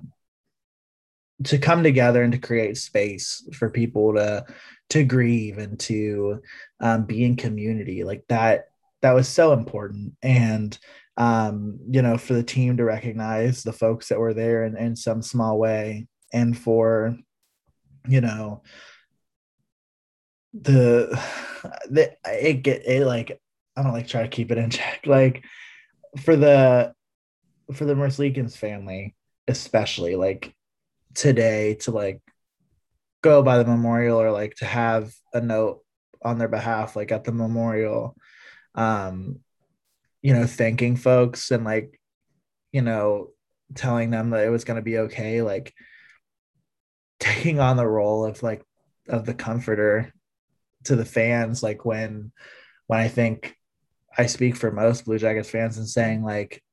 to 1.45 1.57
come 1.57 1.83
together 1.83 2.21
and 2.21 2.33
to 2.33 2.39
create 2.39 2.77
space 2.77 3.47
for 3.53 3.69
people 3.69 4.13
to 4.15 4.45
to 4.89 5.03
grieve 5.03 5.59
and 5.59 5.79
to 5.79 6.41
um, 6.79 7.05
be 7.05 7.23
in 7.23 7.35
community 7.35 8.03
like 8.03 8.23
that 8.27 8.69
that 9.01 9.13
was 9.13 9.27
so 9.27 9.53
important. 9.53 10.13
And 10.21 10.77
um, 11.17 11.79
you 11.89 12.01
know 12.01 12.17
for 12.17 12.33
the 12.33 12.43
team 12.43 12.77
to 12.77 12.85
recognize 12.85 13.63
the 13.63 13.73
folks 13.73 14.07
that 14.07 14.19
were 14.19 14.33
there 14.33 14.63
in, 14.65 14.77
in 14.77 14.95
some 14.95 15.21
small 15.21 15.57
way 15.59 16.07
and 16.31 16.57
for 16.57 17.17
you 18.07 18.21
know 18.21 18.61
the 20.53 21.09
the 21.89 22.15
it 22.25 22.63
get 22.63 22.87
it 22.87 23.05
like 23.05 23.39
I 23.75 23.83
don't 23.83 23.93
like 23.93 24.07
try 24.07 24.23
to 24.23 24.29
keep 24.29 24.51
it 24.51 24.57
in 24.57 24.69
check. 24.69 25.01
Like 25.05 25.43
for 26.21 26.35
the 26.35 26.93
for 27.73 27.85
the 27.85 27.95
Merzlikins 27.95 28.57
family 28.57 29.15
especially 29.47 30.15
like 30.15 30.53
today 31.13 31.75
to 31.75 31.91
like 31.91 32.21
go 33.21 33.41
by 33.43 33.57
the 33.57 33.65
memorial 33.65 34.21
or 34.21 34.31
like 34.31 34.55
to 34.55 34.65
have 34.65 35.13
a 35.33 35.41
note 35.41 35.81
on 36.21 36.37
their 36.37 36.47
behalf 36.47 36.95
like 36.95 37.11
at 37.11 37.23
the 37.23 37.31
memorial 37.31 38.15
um 38.75 39.39
you 40.21 40.33
know 40.33 40.45
thanking 40.45 40.95
folks 40.95 41.51
and 41.51 41.63
like 41.63 41.99
you 42.71 42.81
know 42.81 43.29
telling 43.75 44.09
them 44.09 44.31
that 44.31 44.45
it 44.45 44.49
was 44.49 44.63
going 44.63 44.75
to 44.75 44.81
be 44.81 44.99
okay 44.99 45.41
like 45.41 45.73
taking 47.19 47.59
on 47.59 47.77
the 47.77 47.87
role 47.87 48.25
of 48.25 48.41
like 48.43 48.63
of 49.07 49.25
the 49.25 49.33
comforter 49.33 50.11
to 50.83 50.95
the 50.95 51.05
fans 51.05 51.61
like 51.61 51.85
when 51.85 52.31
when 52.87 52.99
i 52.99 53.07
think 53.07 53.55
i 54.17 54.25
speak 54.25 54.55
for 54.55 54.71
most 54.71 55.05
blue 55.05 55.17
jackets 55.17 55.49
fans 55.49 55.77
and 55.77 55.87
saying 55.87 56.23
like 56.23 56.63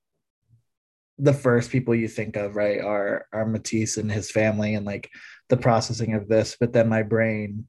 the 1.19 1.33
first 1.33 1.71
people 1.71 1.95
you 1.95 2.09
think 2.09 2.37
of, 2.37 2.57
right, 2.57 2.81
are 2.81 3.27
are 3.33 3.47
Matiss 3.47 3.97
and 3.97 4.11
his 4.11 4.31
family 4.31 4.75
and 4.75 4.85
like 4.85 5.11
the 5.49 5.57
processing 5.57 6.15
of 6.15 6.29
this, 6.29 6.57
but 6.59 6.73
then 6.73 6.89
my 6.89 7.03
brain 7.03 7.67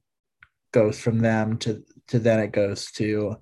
goes 0.72 0.98
from 0.98 1.20
them 1.20 1.56
to 1.58 1.82
to 2.08 2.18
then 2.18 2.40
it 2.40 2.52
goes 2.52 2.90
to 2.92 3.36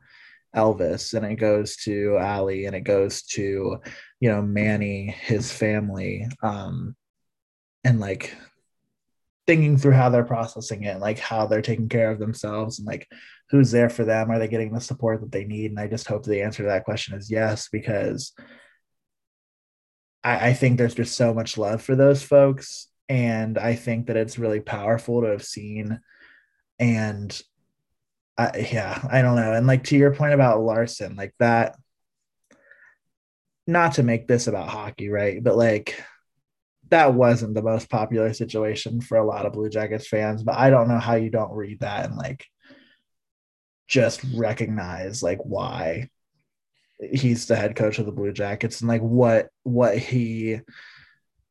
Elvis 0.54 1.14
and 1.14 1.26
it 1.26 1.36
goes 1.36 1.76
to 1.76 2.16
Ali 2.18 2.66
and 2.66 2.76
it 2.76 2.82
goes 2.82 3.22
to 3.22 3.78
you 4.20 4.30
know 4.30 4.42
Manny, 4.42 5.08
his 5.08 5.52
family, 5.52 6.26
um, 6.42 6.94
and 7.84 8.00
like 8.00 8.34
thinking 9.46 9.76
through 9.76 9.92
how 9.92 10.08
they're 10.08 10.24
processing 10.24 10.84
it, 10.84 10.98
like 10.98 11.18
how 11.18 11.46
they're 11.46 11.62
taking 11.62 11.88
care 11.88 12.10
of 12.10 12.18
themselves 12.18 12.78
and 12.78 12.86
like 12.86 13.06
who's 13.50 13.70
there 13.70 13.88
for 13.88 14.04
them, 14.04 14.30
are 14.30 14.38
they 14.38 14.48
getting 14.48 14.72
the 14.72 14.80
support 14.80 15.20
that 15.20 15.30
they 15.30 15.44
need? 15.44 15.70
And 15.70 15.78
I 15.78 15.86
just 15.86 16.08
hope 16.08 16.24
the 16.24 16.42
answer 16.42 16.64
to 16.64 16.68
that 16.68 16.84
question 16.84 17.16
is 17.16 17.30
yes, 17.30 17.68
because 17.70 18.32
I, 20.26 20.48
I 20.48 20.52
think 20.54 20.76
there's 20.76 20.96
just 20.96 21.16
so 21.16 21.32
much 21.32 21.56
love 21.56 21.80
for 21.80 21.94
those 21.94 22.22
folks. 22.22 22.88
And 23.08 23.56
I 23.56 23.76
think 23.76 24.08
that 24.08 24.16
it's 24.16 24.38
really 24.38 24.60
powerful 24.60 25.22
to 25.22 25.28
have 25.28 25.44
seen. 25.44 26.00
And 26.80 27.40
I, 28.36 28.66
yeah, 28.72 29.00
I 29.08 29.22
don't 29.22 29.36
know. 29.36 29.52
And 29.52 29.68
like 29.68 29.84
to 29.84 29.96
your 29.96 30.12
point 30.12 30.34
about 30.34 30.60
Larsen, 30.60 31.14
like 31.14 31.32
that, 31.38 31.76
not 33.68 33.94
to 33.94 34.02
make 34.02 34.26
this 34.26 34.48
about 34.48 34.68
hockey, 34.68 35.08
right? 35.08 35.42
But 35.42 35.56
like 35.56 36.02
that 36.88 37.14
wasn't 37.14 37.54
the 37.54 37.62
most 37.62 37.88
popular 37.88 38.32
situation 38.32 39.00
for 39.00 39.18
a 39.18 39.26
lot 39.26 39.46
of 39.46 39.52
Blue 39.52 39.68
Jackets 39.68 40.08
fans. 40.08 40.42
But 40.42 40.56
I 40.56 40.70
don't 40.70 40.88
know 40.88 40.98
how 40.98 41.14
you 41.14 41.30
don't 41.30 41.52
read 41.52 41.80
that 41.80 42.06
and 42.06 42.16
like 42.16 42.44
just 43.86 44.24
recognize 44.34 45.22
like 45.22 45.38
why 45.44 46.10
he's 47.00 47.46
the 47.46 47.56
head 47.56 47.76
coach 47.76 47.98
of 47.98 48.06
the 48.06 48.12
Blue 48.12 48.32
Jackets 48.32 48.80
and 48.80 48.88
like 48.88 49.02
what 49.02 49.48
what 49.62 49.98
he 49.98 50.60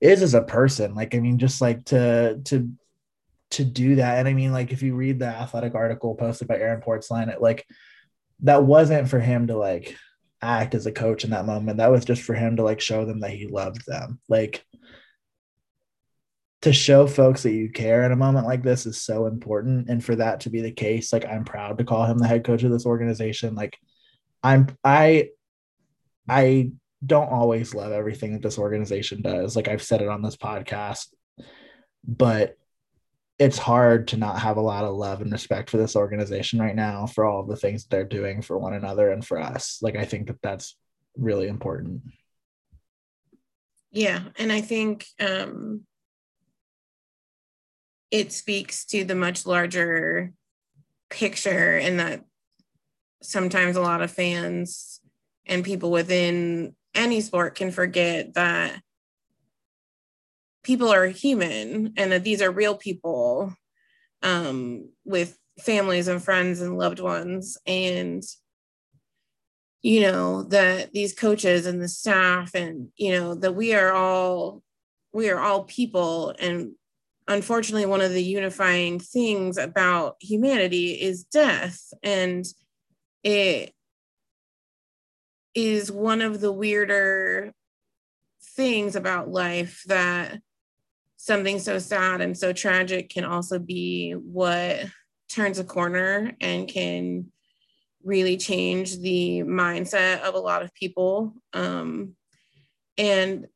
is 0.02 0.22
as 0.22 0.34
a 0.34 0.42
person. 0.42 0.96
Like 0.96 1.16
I 1.16 1.20
mean, 1.20 1.38
just 1.38 1.62
like 1.62 1.86
to 1.86 2.40
to 2.46 2.70
to 3.52 3.66
do 3.66 3.96
that. 3.96 4.20
And 4.20 4.28
I 4.28 4.34
mean, 4.34 4.52
like 4.52 4.72
if 4.72 4.82
you 4.82 4.96
read 4.96 5.20
the 5.20 5.28
athletic 5.28 5.76
article 5.76 6.16
posted 6.16 6.48
by 6.48 6.58
Aaron 6.58 6.82
Portzline, 6.82 7.32
it 7.32 7.42
like 7.42 7.66
that 8.42 8.64
wasn't 8.64 9.10
for 9.10 9.20
him 9.20 9.48
to 9.48 9.58
like 9.58 9.96
act 10.42 10.76
as 10.76 10.86
a 10.86 10.92
coach 10.92 11.24
in 11.24 11.32
that 11.32 11.46
moment. 11.46 11.78
That 11.78 11.92
was 11.92 12.06
just 12.06 12.22
for 12.22 12.34
him 12.34 12.58
to 12.58 12.64
like 12.64 12.82
show 12.82 13.06
them 13.06 13.22
that 13.22 13.32
he 13.32 13.48
loved 13.48 13.86
them. 13.86 14.20
Like 14.28 14.66
to 16.62 16.74
show 16.74 17.06
folks 17.06 17.44
that 17.44 17.52
you 17.52 17.70
care 17.70 18.04
in 18.04 18.12
a 18.12 18.16
moment 18.16 18.48
like 18.48 18.64
this 18.64 18.86
is 18.86 19.02
so 19.02 19.28
important. 19.28 19.88
And 19.90 20.04
for 20.04 20.16
that 20.16 20.42
to 20.42 20.50
be 20.50 20.62
the 20.62 20.72
case, 20.72 21.14
like 21.14 21.26
I'm 21.26 21.46
proud 21.46 21.78
to 21.78 21.84
call 21.84 22.06
him 22.06 22.18
the 22.18 22.28
head 22.28 22.44
coach 22.44 22.64
of 22.64 22.72
this 22.72 22.86
organization. 22.88 23.56
Like 23.56 23.78
I'm 24.46 24.68
I 24.84 25.30
I 26.30 26.72
don't 27.04 27.32
always 27.32 27.74
love 27.74 27.92
everything 27.92 28.34
that 28.34 28.44
this 28.44 28.60
organization 28.60 29.24
does. 29.24 29.56
Like 29.56 29.68
I've 29.68 29.82
said 29.82 30.04
it 30.04 30.08
on 30.08 30.22
this 30.22 30.38
podcast, 30.38 31.08
but 32.08 32.56
it's 33.40 33.58
hard 33.58 34.10
to 34.10 34.18
not 34.18 34.40
have 34.40 34.58
a 34.58 34.62
lot 34.62 34.84
of 34.84 34.94
love 34.94 35.22
and 35.22 35.32
respect 35.32 35.72
for 35.72 35.78
this 35.78 35.96
organization 35.96 36.60
right 36.60 36.76
now 36.76 37.08
for 37.08 37.26
all 37.26 37.44
the 37.44 37.56
things 37.56 37.84
that 37.84 37.90
they're 37.90 38.06
doing 38.06 38.44
for 38.44 38.58
one 38.60 38.74
another 38.74 39.12
and 39.12 39.26
for 39.26 39.40
us. 39.40 39.80
Like 39.82 39.96
I 39.96 40.06
think 40.06 40.28
that 40.28 40.42
that's 40.44 40.78
really 41.18 41.48
important. 41.48 42.04
Yeah, 43.92 44.22
and 44.38 44.52
I 44.52 44.62
think 44.62 45.08
um 45.20 45.88
it 48.12 48.32
speaks 48.32 48.86
to 48.86 49.06
the 49.06 49.16
much 49.16 49.48
larger 49.48 50.34
picture 51.10 51.78
and 51.78 52.00
that 52.00 52.24
sometimes 53.22 53.76
a 53.76 53.82
lot 53.82 54.02
of 54.02 54.12
fans 54.12 55.00
and 55.46 55.64
people 55.64 55.92
within 55.92 56.76
any 56.94 57.22
sport 57.22 57.56
can 57.56 57.72
forget 57.72 58.34
that 58.34 58.82
people 60.64 60.90
are 60.90 61.06
human 61.06 61.94
and 61.98 62.12
that 62.12 62.24
these 62.24 62.42
are 62.42 62.52
real 62.52 62.76
people 62.76 63.54
um, 64.24 64.90
with 65.06 65.38
families 65.60 66.08
and 66.08 66.24
friends 66.24 66.62
and 66.62 66.78
loved 66.78 67.00
ones. 67.00 67.58
And 67.66 68.24
you 69.82 70.02
know 70.02 70.42
that 70.44 70.94
these 70.94 71.14
coaches 71.14 71.68
and 71.68 71.80
the 71.80 71.88
staff 71.88 72.56
and 72.56 72.90
you 72.98 73.12
know 73.12 73.36
that 73.36 73.52
we 73.52 73.76
are 73.76 73.92
all 73.94 74.64
we 75.14 75.30
are 75.30 75.40
all 75.40 75.64
people. 75.64 76.34
And 76.40 76.72
unfortunately 77.28 77.86
one 77.86 78.02
of 78.02 78.12
the 78.12 78.24
unifying 78.24 79.00
things 79.00 79.58
about 79.58 80.16
humanity 80.20 80.94
is 80.94 81.24
death. 81.24 81.94
And 82.02 82.46
it 83.26 83.74
is 85.56 85.92
one 85.92 86.22
of 86.22 86.40
the 86.40 86.52
weirder 86.52 87.52
things 88.56 88.96
about 88.96 89.30
life 89.30 89.82
that 89.88 90.40
something 91.18 91.58
so 91.58 91.80
sad 91.80 92.22
and 92.22 92.38
so 92.38 92.54
tragic 92.54 93.10
can 93.10 93.26
also 93.26 93.58
be 93.58 94.12
what 94.12 94.86
turns 95.28 95.58
a 95.58 95.64
corner 95.64 96.34
and 96.40 96.68
can 96.68 97.26
really 98.04 98.38
change 98.38 99.00
the 99.00 99.40
mindset 99.40 100.22
of 100.22 100.36
a 100.36 100.40
lot 100.40 100.62
of 100.62 100.72
people. 100.76 101.34
Um, 101.52 102.16
and 102.96 103.48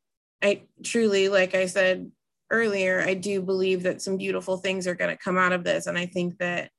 I 0.42 0.62
truly, 0.82 1.28
like 1.28 1.54
I 1.54 1.66
said 1.66 2.10
earlier, 2.50 3.00
I 3.00 3.14
do 3.14 3.40
believe 3.40 3.84
that 3.84 4.02
some 4.02 4.16
beautiful 4.16 4.56
things 4.56 4.88
are 4.88 4.96
going 4.96 5.16
to 5.16 5.22
come 5.22 5.38
out 5.38 5.52
of 5.52 5.62
this. 5.62 5.86
And 5.86 5.96
I 5.96 6.06
think 6.06 6.38
that 6.38 6.70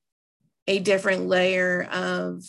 a 0.67 0.79
different 0.79 1.27
layer 1.27 1.87
of 1.89 2.43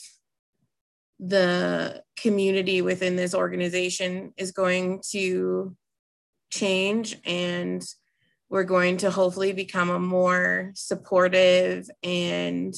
the 1.25 2.03
community 2.17 2.83
within 2.83 3.15
this 3.15 3.33
organization 3.33 4.35
is 4.37 4.51
going 4.51 5.01
to 5.13 5.77
change 6.51 7.17
and 7.25 7.87
we're 8.51 8.65
going 8.65 8.97
to 8.99 9.11
hopefully 9.11 9.53
become 9.53 9.89
a 9.89 10.01
more 10.01 10.73
supportive 10.75 11.89
and 12.03 12.75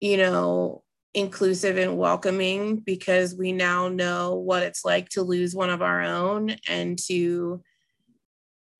you 0.00 0.16
know 0.16 0.82
inclusive 1.14 1.78
and 1.78 1.96
welcoming 1.96 2.76
because 2.76 3.36
we 3.36 3.52
now 3.52 3.88
know 3.88 4.34
what 4.34 4.64
it's 4.64 4.84
like 4.84 5.08
to 5.08 5.22
lose 5.22 5.54
one 5.54 5.70
of 5.70 5.80
our 5.80 6.02
own 6.02 6.56
and 6.68 6.98
to 6.98 7.62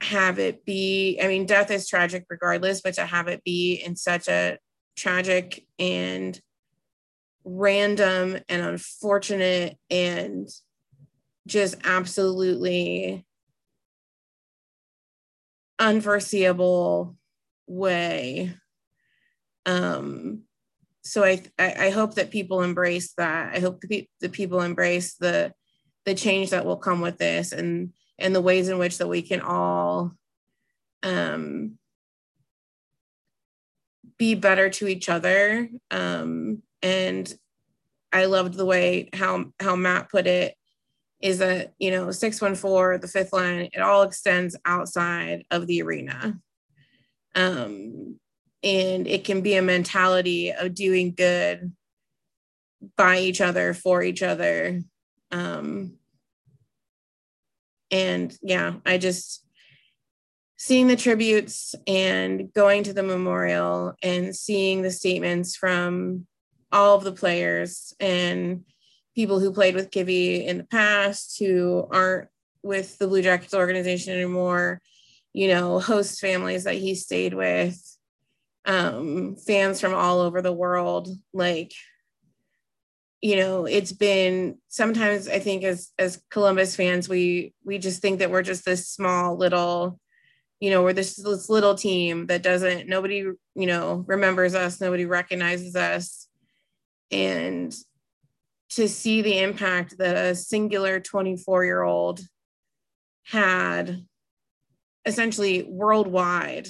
have 0.00 0.40
it 0.40 0.64
be 0.64 1.18
i 1.22 1.28
mean 1.28 1.46
death 1.46 1.70
is 1.70 1.88
tragic 1.88 2.26
regardless 2.28 2.80
but 2.80 2.94
to 2.94 3.06
have 3.06 3.28
it 3.28 3.42
be 3.44 3.74
in 3.74 3.94
such 3.94 4.26
a 4.26 4.58
tragic 4.96 5.64
and 5.78 6.40
random 7.48 8.38
and 8.48 8.62
unfortunate 8.62 9.78
and 9.90 10.48
just 11.46 11.76
absolutely 11.84 13.24
unforeseeable 15.78 17.16
way. 17.66 18.54
Um, 19.64 20.42
so 21.02 21.24
I, 21.24 21.42
I 21.58 21.90
hope 21.90 22.14
that 22.16 22.30
people 22.30 22.62
embrace 22.62 23.14
that. 23.16 23.54
I 23.54 23.60
hope 23.60 23.80
the, 23.80 24.06
the 24.20 24.28
people 24.28 24.60
embrace 24.60 25.14
the 25.14 25.52
the 26.04 26.14
change 26.14 26.50
that 26.50 26.64
will 26.64 26.76
come 26.76 27.00
with 27.00 27.18
this 27.18 27.52
and 27.52 27.92
and 28.18 28.34
the 28.34 28.40
ways 28.40 28.68
in 28.68 28.78
which 28.78 28.98
that 28.98 29.08
we 29.08 29.22
can 29.22 29.40
all 29.40 30.12
um, 31.02 31.78
be 34.18 34.34
better 34.34 34.68
to 34.70 34.88
each 34.88 35.08
other. 35.08 35.68
Um, 35.90 36.62
and 36.82 37.32
I 38.12 38.24
loved 38.26 38.54
the 38.54 38.66
way 38.66 39.10
how 39.12 39.46
how 39.60 39.76
Matt 39.76 40.10
put 40.10 40.26
it 40.26 40.54
is 41.20 41.38
that 41.38 41.74
you 41.78 41.90
know 41.90 42.10
614 42.10 43.00
the 43.00 43.08
fifth 43.08 43.32
line 43.32 43.68
it 43.72 43.80
all 43.80 44.02
extends 44.02 44.56
outside 44.64 45.44
of 45.50 45.66
the 45.66 45.82
arena. 45.82 46.38
Um, 47.34 48.18
and 48.62 49.06
it 49.06 49.24
can 49.24 49.42
be 49.42 49.54
a 49.54 49.62
mentality 49.62 50.50
of 50.50 50.74
doing 50.74 51.14
good 51.14 51.72
by 52.96 53.18
each 53.18 53.40
other 53.40 53.74
for 53.74 54.02
each 54.02 54.22
other. 54.22 54.82
Um, 55.30 55.98
and 57.90 58.36
yeah 58.42 58.74
i 58.84 58.98
just 58.98 59.44
seeing 60.56 60.88
the 60.88 60.96
tributes 60.96 61.74
and 61.86 62.52
going 62.52 62.82
to 62.82 62.92
the 62.92 63.02
memorial 63.02 63.94
and 64.02 64.34
seeing 64.34 64.82
the 64.82 64.90
statements 64.90 65.56
from 65.56 66.26
all 66.72 66.96
of 66.96 67.04
the 67.04 67.12
players 67.12 67.94
and 67.98 68.64
people 69.14 69.40
who 69.40 69.52
played 69.52 69.74
with 69.74 69.90
Kivy 69.90 70.46
in 70.46 70.58
the 70.58 70.64
past 70.64 71.38
who 71.38 71.86
aren't 71.90 72.28
with 72.62 72.98
the 72.98 73.06
Blue 73.08 73.22
Jackets 73.22 73.54
organization 73.54 74.12
anymore, 74.12 74.80
you 75.32 75.48
know, 75.48 75.78
host 75.80 76.20
families 76.20 76.64
that 76.64 76.74
he 76.74 76.94
stayed 76.94 77.34
with, 77.34 77.80
um, 78.64 79.36
fans 79.36 79.80
from 79.80 79.94
all 79.94 80.20
over 80.20 80.42
the 80.42 80.52
world. 80.52 81.08
Like, 81.32 81.72
you 83.20 83.36
know, 83.36 83.64
it's 83.64 83.92
been 83.92 84.58
sometimes 84.68 85.26
I 85.26 85.40
think 85.40 85.64
as 85.64 85.90
as 85.98 86.22
Columbus 86.30 86.76
fans, 86.76 87.08
we 87.08 87.54
we 87.64 87.78
just 87.78 88.00
think 88.00 88.20
that 88.20 88.30
we're 88.30 88.42
just 88.42 88.64
this 88.64 88.88
small 88.88 89.36
little, 89.36 89.98
you 90.60 90.70
know, 90.70 90.82
we're 90.82 90.92
this, 90.92 91.16
this 91.16 91.48
little 91.48 91.74
team 91.74 92.26
that 92.26 92.42
doesn't 92.42 92.88
nobody, 92.88 93.16
you 93.16 93.66
know, 93.66 94.04
remembers 94.06 94.54
us, 94.54 94.80
nobody 94.80 95.06
recognizes 95.06 95.74
us. 95.74 96.27
And 97.10 97.74
to 98.70 98.88
see 98.88 99.22
the 99.22 99.38
impact 99.38 99.98
that 99.98 100.16
a 100.16 100.34
singular 100.34 101.00
24 101.00 101.64
year 101.64 101.82
old 101.82 102.20
had 103.24 104.04
essentially 105.04 105.62
worldwide 105.62 106.68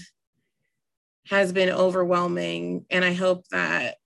has 1.26 1.52
been 1.52 1.70
overwhelming. 1.70 2.86
And 2.90 3.04
i 3.04 3.12
hope 3.12 3.44
that 3.50 3.96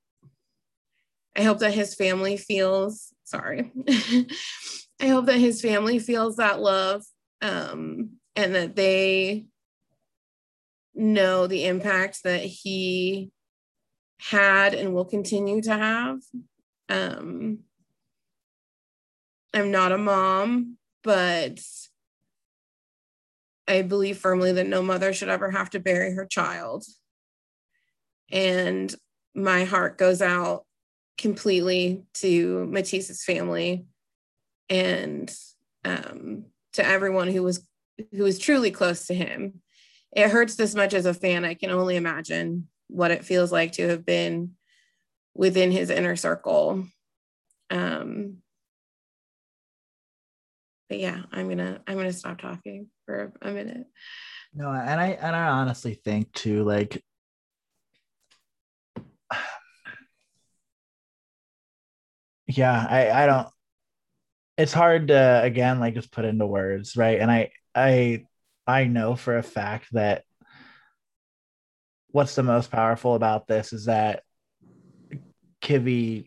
i 1.36 1.42
hope 1.42 1.58
that 1.58 1.74
his 1.74 1.94
family 1.94 2.36
feels 2.36 3.12
sorry 3.24 3.70
i 5.00 5.06
hope 5.06 5.26
that 5.26 5.38
his 5.38 5.60
family 5.60 5.98
feels 5.98 6.36
that 6.36 6.60
love 6.60 7.02
um, 7.40 8.10
and 8.36 8.54
that 8.54 8.76
they 8.76 9.46
know 10.94 11.46
the 11.46 11.66
impact 11.66 12.22
that 12.24 12.42
he 12.42 13.30
had 14.30 14.74
and 14.74 14.94
will 14.94 15.04
continue 15.04 15.60
to 15.62 15.76
have 15.76 16.20
um, 16.88 17.60
I'm 19.54 19.70
not 19.70 19.92
a 19.92 19.98
mom, 19.98 20.76
but 21.02 21.60
I 23.68 23.82
believe 23.82 24.18
firmly 24.18 24.52
that 24.52 24.66
no 24.66 24.82
mother 24.82 25.12
should 25.12 25.28
ever 25.28 25.50
have 25.50 25.70
to 25.70 25.80
bury 25.80 26.14
her 26.14 26.26
child. 26.26 26.84
And 28.30 28.94
my 29.34 29.64
heart 29.64 29.98
goes 29.98 30.22
out 30.22 30.64
completely 31.18 32.02
to 32.14 32.66
Matiss's 32.66 33.24
family 33.24 33.86
and 34.68 35.34
um, 35.84 36.46
to 36.74 36.86
everyone 36.86 37.28
who 37.28 37.42
was 37.42 37.66
who 38.12 38.22
was 38.22 38.38
truly 38.38 38.70
close 38.70 39.06
to 39.06 39.14
him. 39.14 39.60
It 40.12 40.30
hurts 40.30 40.56
this 40.56 40.74
much 40.74 40.94
as 40.94 41.06
a 41.06 41.14
fan. 41.14 41.44
I 41.44 41.54
can 41.54 41.70
only 41.70 41.96
imagine 41.96 42.68
what 42.88 43.10
it 43.10 43.24
feels 43.24 43.50
like 43.52 43.72
to 43.72 43.88
have 43.88 44.04
been 44.04 44.52
within 45.34 45.70
his 45.70 45.90
inner 45.90 46.16
circle. 46.16 46.86
Um, 47.70 48.38
but 50.88 50.98
yeah, 50.98 51.22
I'm 51.32 51.48
gonna 51.48 51.80
I'm 51.86 51.96
gonna 51.96 52.12
stop 52.12 52.40
talking 52.40 52.88
for 53.06 53.32
a 53.40 53.50
minute. 53.50 53.86
No, 54.54 54.68
and 54.70 55.00
I 55.00 55.08
and 55.10 55.34
I 55.34 55.48
honestly 55.48 55.94
think 55.94 56.32
too, 56.32 56.64
like 56.64 57.02
yeah, 62.46 62.86
I 62.88 63.10
I 63.10 63.26
don't 63.26 63.48
it's 64.58 64.72
hard 64.72 65.08
to 65.08 65.40
again 65.42 65.80
like 65.80 65.94
just 65.94 66.12
put 66.12 66.24
into 66.24 66.46
words, 66.46 66.96
right? 66.96 67.20
And 67.20 67.30
I 67.30 67.50
I 67.74 68.26
I 68.66 68.84
know 68.84 69.16
for 69.16 69.36
a 69.38 69.42
fact 69.42 69.88
that 69.92 70.24
what's 72.12 72.34
the 72.34 72.42
most 72.42 72.70
powerful 72.70 73.14
about 73.14 73.46
this 73.46 73.72
is 73.72 73.86
that 73.86 74.22
Kivy 75.62 76.26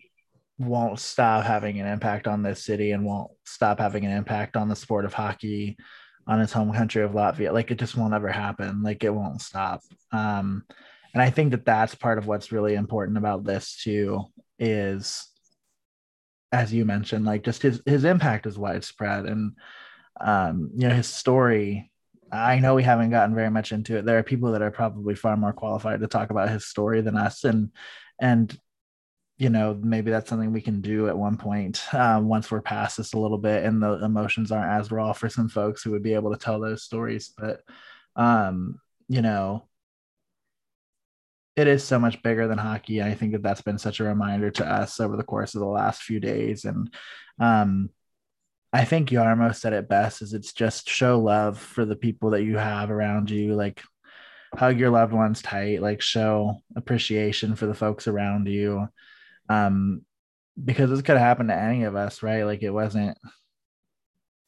won't 0.57 0.99
stop 0.99 1.43
having 1.43 1.79
an 1.79 1.87
impact 1.87 2.27
on 2.27 2.41
this 2.41 2.63
city 2.63 2.91
and 2.91 3.05
won't 3.05 3.31
stop 3.45 3.79
having 3.79 4.05
an 4.05 4.11
impact 4.11 4.55
on 4.55 4.69
the 4.69 4.75
sport 4.75 5.05
of 5.05 5.13
hockey 5.13 5.77
on 6.27 6.39
his 6.39 6.51
home 6.51 6.73
country 6.73 7.03
of 7.03 7.11
Latvia. 7.11 7.53
Like 7.53 7.71
it 7.71 7.79
just 7.79 7.95
won't 7.95 8.13
ever 8.13 8.29
happen. 8.29 8.81
Like 8.81 9.03
it 9.03 9.13
won't 9.13 9.41
stop. 9.41 9.81
Um, 10.11 10.63
and 11.13 11.21
I 11.21 11.29
think 11.29 11.51
that 11.51 11.65
that's 11.65 11.95
part 11.95 12.17
of 12.17 12.27
what's 12.27 12.51
really 12.51 12.75
important 12.75 13.17
about 13.17 13.43
this 13.43 13.81
too 13.81 14.25
is, 14.59 15.27
as 16.51 16.73
you 16.73 16.85
mentioned, 16.85 17.25
like 17.25 17.43
just 17.43 17.61
his 17.61 17.81
his 17.85 18.05
impact 18.05 18.45
is 18.45 18.57
widespread 18.57 19.25
and 19.25 19.53
um, 20.19 20.71
you 20.75 20.87
know 20.87 20.95
his 20.95 21.07
story. 21.07 21.91
I 22.35 22.59
know 22.59 22.75
we 22.75 22.83
haven't 22.83 23.11
gotten 23.11 23.35
very 23.35 23.49
much 23.49 23.71
into 23.71 23.97
it. 23.97 24.05
There 24.05 24.17
are 24.17 24.23
people 24.23 24.51
that 24.51 24.61
are 24.61 24.71
probably 24.71 25.15
far 25.15 25.37
more 25.37 25.53
qualified 25.53 26.01
to 26.01 26.07
talk 26.07 26.29
about 26.29 26.49
his 26.49 26.65
story 26.65 27.01
than 27.01 27.17
us, 27.17 27.43
and 27.43 27.71
and 28.19 28.57
you 29.37 29.49
know, 29.49 29.77
maybe 29.81 30.11
that's 30.11 30.29
something 30.29 30.53
we 30.53 30.61
can 30.61 30.81
do 30.81 31.09
at 31.09 31.17
one 31.17 31.37
point 31.37 31.93
um, 31.93 32.27
once 32.29 32.49
we're 32.49 32.61
past 32.61 32.97
this 32.97 33.13
a 33.13 33.19
little 33.19 33.37
bit 33.37 33.65
and 33.65 33.81
the 33.81 34.03
emotions 34.03 34.51
aren't 34.51 34.71
as 34.71 34.91
raw 34.91 35.11
for 35.11 35.29
some 35.29 35.49
folks 35.49 35.83
who 35.83 35.91
would 35.91 36.03
be 36.03 36.13
able 36.13 36.31
to 36.31 36.39
tell 36.39 36.59
those 36.59 36.83
stories. 36.83 37.33
But, 37.37 37.61
um, 38.15 38.79
you 39.09 39.21
know, 39.21 39.67
it 41.57 41.67
is 41.67 41.83
so 41.83 41.99
much 41.99 42.23
bigger 42.23 42.47
than 42.47 42.57
hockey. 42.57 43.01
I 43.01 43.13
think 43.13 43.33
that 43.33 43.43
that's 43.43 43.61
been 43.61 43.77
such 43.77 43.99
a 43.99 44.05
reminder 44.05 44.51
to 44.51 44.65
us 44.65 44.99
over 44.99 45.17
the 45.17 45.23
course 45.23 45.53
of 45.53 45.59
the 45.59 45.67
last 45.67 46.01
few 46.01 46.19
days. 46.21 46.63
And 46.63 46.93
um, 47.39 47.89
I 48.75 48.83
think 48.83 49.09
Jarmo 49.09 49.55
said 49.55 49.71
it 49.71 49.87
best 49.87 50.21
is 50.21 50.33
it's 50.33 50.51
just 50.51 50.89
show 50.89 51.17
love 51.17 51.57
for 51.57 51.85
the 51.85 51.95
people 51.95 52.31
that 52.31 52.43
you 52.43 52.57
have 52.57 52.91
around 52.91 53.29
you. 53.29 53.55
Like 53.55 53.81
hug 54.53 54.77
your 54.77 54.89
loved 54.89 55.13
ones 55.13 55.41
tight, 55.41 55.81
like 55.81 56.01
show 56.01 56.57
appreciation 56.75 57.55
for 57.55 57.67
the 57.67 57.73
folks 57.73 58.05
around 58.05 58.47
you. 58.47 58.87
Um, 59.47 60.01
because 60.61 60.89
this 60.89 61.01
could 61.01 61.15
have 61.15 61.25
happened 61.25 61.49
to 61.49 61.55
any 61.55 61.83
of 61.83 61.95
us, 61.95 62.21
right? 62.21 62.43
Like 62.43 62.63
it 62.63 62.69
wasn't 62.69 63.17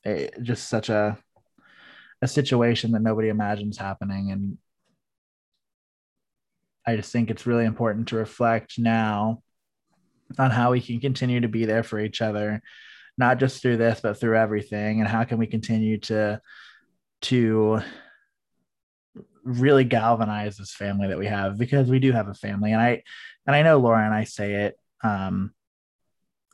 a, 0.05 0.29
just 0.41 0.67
such 0.67 0.89
a 0.89 1.17
a 2.21 2.27
situation 2.27 2.91
that 2.91 3.01
nobody 3.03 3.29
imagines 3.29 3.77
happening 3.77 4.31
and 4.31 4.57
I 6.85 6.97
just 6.97 7.13
think 7.13 7.29
it's 7.29 7.45
really 7.45 7.65
important 7.65 8.09
to 8.09 8.17
reflect 8.17 8.77
now 8.77 9.41
on 10.37 10.51
how 10.51 10.71
we 10.71 10.81
can 10.81 10.99
continue 10.99 11.41
to 11.41 11.47
be 11.47 11.65
there 11.65 11.83
for 11.83 11.99
each 11.99 12.21
other, 12.21 12.61
not 13.17 13.39
just 13.39 13.61
through 13.61 13.77
this, 13.77 13.99
but 14.01 14.19
through 14.19 14.37
everything, 14.37 14.99
and 14.99 15.09
how 15.09 15.23
can 15.23 15.37
we 15.37 15.47
continue 15.47 15.97
to 15.99 16.41
to 17.23 17.81
really 19.43 19.83
galvanize 19.83 20.57
this 20.57 20.73
family 20.73 21.07
that 21.07 21.17
we 21.17 21.27
have? 21.27 21.57
Because 21.57 21.89
we 21.89 21.99
do 21.99 22.11
have 22.11 22.27
a 22.27 22.33
family, 22.33 22.71
and 22.71 22.81
I 22.81 23.03
and 23.45 23.55
I 23.55 23.63
know 23.63 23.77
Laura 23.77 24.03
and 24.03 24.13
I 24.13 24.25
say 24.25 24.65
it 24.65 24.79
um, 25.03 25.53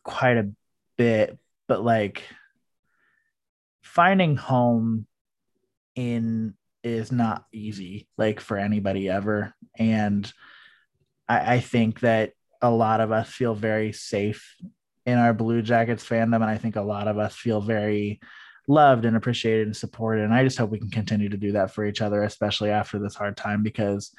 quite 0.03 0.37
a 0.37 0.51
bit, 0.97 1.37
but 1.67 1.83
like 1.83 2.23
finding 3.81 4.35
home 4.35 5.05
in 5.95 6.53
is 6.83 7.11
not 7.11 7.45
easy, 7.51 8.07
like 8.17 8.39
for 8.39 8.57
anybody 8.57 9.09
ever. 9.09 9.53
And 9.77 10.31
I, 11.27 11.55
I 11.55 11.59
think 11.59 12.01
that 12.01 12.33
a 12.61 12.69
lot 12.69 13.01
of 13.01 13.11
us 13.11 13.29
feel 13.29 13.55
very 13.55 13.93
safe 13.93 14.55
in 15.05 15.17
our 15.17 15.33
Blue 15.33 15.61
Jackets 15.61 16.07
fandom. 16.07 16.35
And 16.35 16.45
I 16.45 16.57
think 16.57 16.75
a 16.75 16.81
lot 16.81 17.07
of 17.07 17.17
us 17.17 17.35
feel 17.35 17.61
very 17.61 18.19
loved 18.67 19.05
and 19.05 19.17
appreciated 19.17 19.67
and 19.67 19.75
supported. 19.75 20.23
And 20.23 20.33
I 20.33 20.43
just 20.43 20.57
hope 20.57 20.71
we 20.71 20.79
can 20.79 20.89
continue 20.89 21.29
to 21.29 21.37
do 21.37 21.53
that 21.53 21.73
for 21.73 21.85
each 21.85 22.01
other, 22.01 22.23
especially 22.23 22.69
after 22.69 22.99
this 22.99 23.15
hard 23.15 23.35
time, 23.35 23.63
because, 23.63 24.11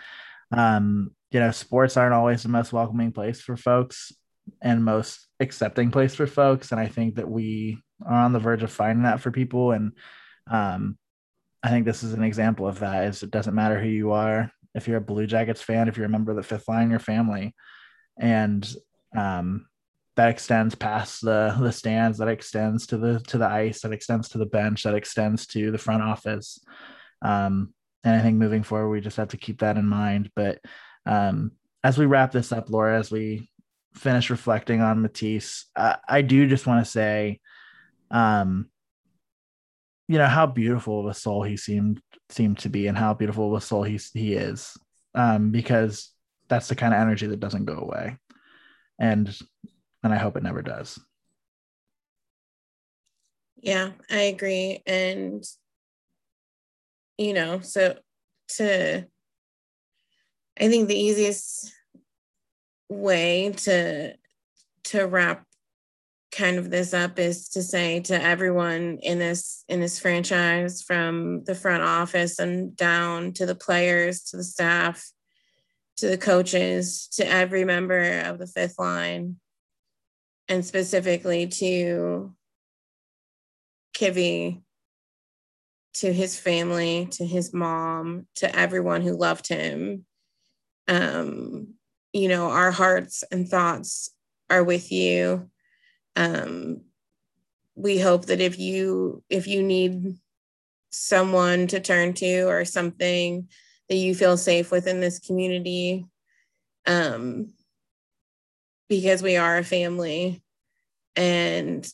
um, 0.52 1.12
you 1.30 1.40
know, 1.40 1.50
sports 1.50 1.96
aren't 1.96 2.14
always 2.14 2.42
the 2.42 2.48
most 2.48 2.72
welcoming 2.72 3.12
place 3.12 3.40
for 3.40 3.56
folks 3.56 4.12
and 4.60 4.84
most 4.84 5.26
accepting 5.40 5.90
place 5.90 6.14
for 6.14 6.26
folks. 6.26 6.72
And 6.72 6.80
I 6.80 6.88
think 6.88 7.14
that 7.14 7.30
we 7.30 7.78
are 8.04 8.24
on 8.24 8.32
the 8.32 8.38
verge 8.38 8.62
of 8.62 8.70
finding 8.70 9.04
that 9.04 9.20
for 9.20 9.30
people. 9.30 9.72
And, 9.72 9.92
um, 10.50 10.98
I 11.62 11.70
think 11.70 11.86
this 11.86 12.02
is 12.02 12.12
an 12.12 12.22
example 12.22 12.68
of 12.68 12.80
that. 12.80 13.04
Is 13.04 13.22
it 13.22 13.30
doesn't 13.30 13.54
matter 13.54 13.80
who 13.80 13.88
you 13.88 14.12
are. 14.12 14.50
If 14.74 14.86
you're 14.86 14.98
a 14.98 15.00
Blue 15.00 15.26
Jackets 15.26 15.62
fan, 15.62 15.88
if 15.88 15.96
you're 15.96 16.04
a 16.04 16.10
member 16.10 16.30
of 16.30 16.36
the 16.36 16.42
fifth 16.42 16.68
line, 16.68 16.90
your 16.90 16.98
family, 16.98 17.54
and 18.18 18.70
um, 19.16 19.66
that 20.16 20.28
extends 20.28 20.74
past 20.74 21.22
the 21.22 21.56
the 21.60 21.72
stands, 21.72 22.18
that 22.18 22.28
extends 22.28 22.86
to 22.88 22.98
the 22.98 23.20
to 23.28 23.38
the 23.38 23.48
ice, 23.48 23.80
that 23.82 23.92
extends 23.92 24.28
to 24.30 24.38
the 24.38 24.46
bench, 24.46 24.82
that 24.84 24.94
extends 24.94 25.46
to 25.48 25.70
the 25.70 25.78
front 25.78 26.02
office. 26.02 26.58
Um, 27.22 27.72
and 28.04 28.14
I 28.14 28.20
think 28.20 28.36
moving 28.36 28.62
forward, 28.62 28.90
we 28.90 29.00
just 29.00 29.16
have 29.16 29.28
to 29.28 29.36
keep 29.36 29.60
that 29.60 29.76
in 29.76 29.86
mind. 29.86 30.30
But 30.36 30.58
um, 31.06 31.52
as 31.82 31.98
we 31.98 32.06
wrap 32.06 32.32
this 32.32 32.52
up, 32.52 32.70
Laura, 32.70 32.98
as 32.98 33.10
we 33.10 33.50
finish 33.94 34.30
reflecting 34.30 34.82
on 34.82 35.02
Matiss, 35.02 35.64
I, 35.74 35.96
I 36.08 36.22
do 36.22 36.46
just 36.46 36.66
want 36.66 36.84
to 36.84 36.90
say, 36.90 37.40
um, 38.10 38.68
you 40.08 40.18
know 40.18 40.26
how 40.26 40.46
beautiful 40.46 41.00
of 41.00 41.06
a 41.06 41.14
soul 41.14 41.42
he 41.42 41.56
seemed 41.56 42.00
seemed 42.30 42.58
to 42.58 42.68
be 42.68 42.86
and 42.86 42.96
how 42.96 43.14
beautiful 43.14 43.54
of 43.54 43.62
a 43.62 43.64
soul 43.64 43.82
he 43.82 43.98
he 44.12 44.34
is 44.34 44.76
um, 45.14 45.50
because 45.50 46.10
that's 46.48 46.68
the 46.68 46.74
kind 46.74 46.92
of 46.92 47.00
energy 47.00 47.26
that 47.26 47.40
doesn't 47.40 47.64
go 47.64 47.78
away 47.78 48.16
and 48.98 49.38
and 50.04 50.12
i 50.12 50.16
hope 50.16 50.36
it 50.36 50.42
never 50.44 50.62
does. 50.62 51.00
Yeah 53.56 53.90
i 54.10 54.20
agree. 54.20 54.82
And 54.86 55.42
you 57.18 57.32
know 57.32 57.60
so 57.60 57.96
to 58.48 59.04
i 60.60 60.68
think 60.68 60.88
the 60.88 60.98
easiest 60.98 61.72
way 62.88 63.52
to 63.56 64.14
to 64.84 65.04
wrap 65.04 65.46
kind 66.32 66.58
of 66.58 66.70
this 66.70 66.92
up 66.92 67.18
is 67.18 67.48
to 67.50 67.62
say 67.62 68.00
to 68.00 68.20
everyone 68.20 68.98
in 69.02 69.20
this 69.20 69.64
in 69.68 69.80
this 69.80 70.00
franchise 70.00 70.82
from 70.82 71.44
the 71.44 71.54
front 71.54 71.82
office 71.82 72.40
and 72.40 72.76
down 72.76 73.32
to 73.32 73.46
the 73.46 73.54
players 73.54 74.22
to 74.22 74.36
the 74.36 74.44
staff 74.44 75.12
to 75.96 76.08
the 76.08 76.18
coaches 76.18 77.06
to 77.12 77.26
every 77.26 77.64
member 77.64 78.20
of 78.20 78.38
the 78.38 78.48
fifth 78.48 78.78
line 78.78 79.36
and 80.48 80.64
specifically 80.64 81.46
to 81.46 82.34
Kivy 83.96 84.62
to 85.94 86.12
his 86.12 86.38
family 86.38 87.06
to 87.12 87.24
his 87.24 87.54
mom 87.54 88.26
to 88.36 88.54
everyone 88.56 89.02
who 89.02 89.16
loved 89.16 89.46
him. 89.46 90.04
Um 90.88 91.74
you 92.12 92.28
know 92.28 92.50
our 92.50 92.70
hearts 92.70 93.24
and 93.30 93.48
thoughts 93.48 94.10
are 94.50 94.64
with 94.64 94.92
you. 94.92 95.50
Um, 96.16 96.82
we 97.74 97.98
hope 97.98 98.26
that 98.26 98.40
if 98.40 98.58
you 98.58 99.22
if 99.28 99.46
you 99.46 99.62
need 99.62 100.16
someone 100.90 101.66
to 101.66 101.80
turn 101.80 102.14
to 102.14 102.42
or 102.42 102.64
something 102.64 103.48
that 103.88 103.96
you 103.96 104.14
feel 104.14 104.36
safe 104.36 104.70
within 104.70 105.00
this 105.00 105.18
community. 105.18 106.06
Um, 106.86 107.52
because 108.94 109.24
we 109.24 109.36
are 109.36 109.58
a 109.58 109.64
family 109.64 110.40
and 111.16 111.92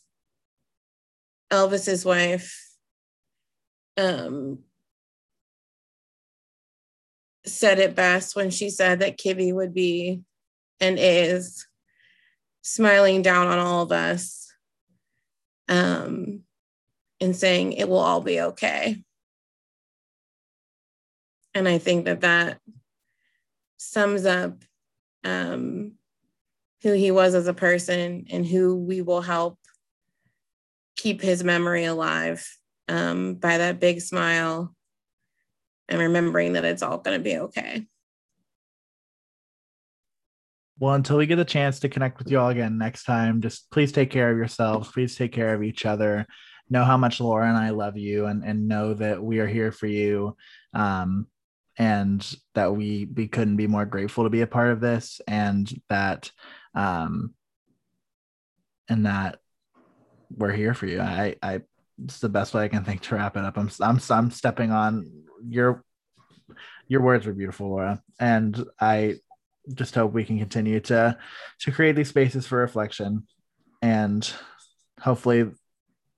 elvis's 1.51 2.05
wife 2.05 2.77
um, 3.97 4.59
said 7.47 7.79
it 7.79 7.95
best 7.95 8.37
when 8.37 8.51
she 8.51 8.69
said 8.69 8.99
that 8.99 9.19
Kivy 9.19 9.51
would 9.51 9.73
be 9.73 10.21
and 10.79 10.99
is 11.01 11.67
smiling 12.61 13.23
down 13.23 13.47
on 13.47 13.59
all 13.59 13.83
of 13.83 13.93
us 13.93 14.53
um, 15.71 16.43
and 17.19 17.35
saying 17.35 17.73
it 17.73 17.89
will 17.89 17.99
all 17.99 18.21
be 18.21 18.43
okay. 18.43 19.03
And 21.55 21.67
I 21.67 21.79
think 21.79 22.05
that 22.05 22.21
that 22.21 22.61
sums 23.79 24.27
up 24.27 24.59
um, 25.25 25.93
who 26.83 26.93
he 26.93 27.11
was 27.11 27.35
as 27.35 27.47
a 27.47 27.55
person 27.55 28.27
and 28.31 28.47
who 28.47 28.77
we 28.77 29.03
will 29.03 29.21
help 29.21 29.59
keep 30.97 31.21
his 31.21 31.45
memory 31.45 31.85
alive 31.85 32.47
um, 32.89 33.35
by 33.35 33.59
that 33.59 33.81
big 33.81 34.01
smile 34.01 34.75
and 35.89 35.99
remembering 35.99 36.55
that 36.55 36.65
it's 36.65 36.83
all 36.83 36.99
going 36.99 37.19
to 37.19 37.23
be 37.23 37.37
okay. 37.37 37.87
Well, 40.79 40.95
until 40.95 41.19
we 41.19 41.27
get 41.27 41.39
a 41.39 41.45
chance 41.45 41.81
to 41.81 41.91
connect 41.91 42.19
with 42.19 42.31
you 42.31 42.39
all 42.39 42.49
again 42.49 42.79
next 42.79 43.05
time, 43.05 43.43
just 43.43 43.71
please 43.71 43.93
take 43.93 44.11
care 44.11 44.31
of 44.31 44.39
yourselves. 44.39 44.91
Please 44.91 45.15
take 45.15 45.33
care 45.33 45.55
of 45.55 45.63
each 45.63 45.85
other. 45.85 46.27
Know 46.71 46.85
how 46.85 46.97
much 46.97 47.21
Laura 47.21 47.49
and 47.49 47.57
I 47.57 47.71
love 47.71 47.99
you 47.99 48.27
and, 48.27 48.43
and 48.43 48.67
know 48.67 48.95
that 48.95 49.23
we 49.23 49.41
are 49.41 49.47
here 49.47 49.73
for 49.73 49.87
you. 49.87 50.37
Um, 50.73 51.27
and 51.81 52.37
that 52.55 52.77
we 52.77 53.09
we 53.15 53.27
couldn't 53.27 53.57
be 53.57 53.67
more 53.67 53.87
grateful 53.87 54.25
to 54.25 54.31
be 54.31 54.43
a 54.43 54.47
part 54.47 54.71
of 54.71 54.81
this 54.81 55.19
and 55.27 55.73
that 55.89 56.31
um 56.75 57.35
and 58.89 59.07
that 59.07 59.39
we're 60.35 60.53
here 60.53 60.75
for 60.75 60.87
you. 60.87 61.01
I 61.01 61.37
I 61.43 61.63
it's 62.03 62.21
the 62.21 62.29
best 62.29 62.55
way 62.55 62.65
I 62.65 62.69
can 62.69 62.85
think 62.85 63.03
to 63.03 63.15
wrap 63.15 63.37
it 63.37 63.45
up. 63.45 63.57
I'm 63.57 63.71
I'm 63.81 64.01
I'm 64.11 64.31
stepping 64.31 64.71
on 64.71 65.11
your 65.47 65.85
your 66.89 67.03
words 67.03 67.27
were 67.27 67.33
beautiful, 67.33 67.71
Laura. 67.71 68.03
And 68.19 68.65
I 68.81 69.17
just 69.75 69.95
hope 69.95 70.13
we 70.13 70.25
can 70.25 70.39
continue 70.39 70.81
to 70.81 71.17
to 71.61 71.71
create 71.73 71.95
these 71.95 72.09
spaces 72.09 72.47
for 72.47 72.59
reflection 72.59 73.27
and 73.83 74.33
hopefully 75.01 75.51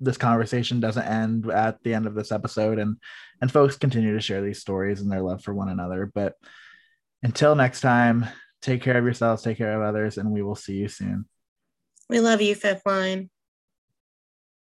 this 0.00 0.16
conversation 0.16 0.80
doesn't 0.80 1.04
end 1.04 1.50
at 1.50 1.82
the 1.82 1.94
end 1.94 2.06
of 2.06 2.14
this 2.14 2.32
episode 2.32 2.78
and 2.78 2.96
and 3.40 3.52
folks 3.52 3.76
continue 3.76 4.14
to 4.14 4.20
share 4.20 4.42
these 4.42 4.60
stories 4.60 5.00
and 5.00 5.10
their 5.10 5.20
love 5.20 5.42
for 5.42 5.52
one 5.52 5.68
another 5.68 6.10
but 6.14 6.34
until 7.22 7.54
next 7.54 7.80
time 7.80 8.26
take 8.62 8.80
care 8.80 8.96
of 8.96 9.04
yourselves 9.04 9.42
take 9.42 9.58
care 9.58 9.74
of 9.76 9.86
others 9.86 10.16
and 10.18 10.30
we 10.30 10.42
will 10.42 10.54
see 10.54 10.74
you 10.74 10.88
soon. 10.88 11.26
We 12.08 12.20
love 12.20 12.40
you 12.40 12.54
fifth 12.54 12.86
line 12.86 13.30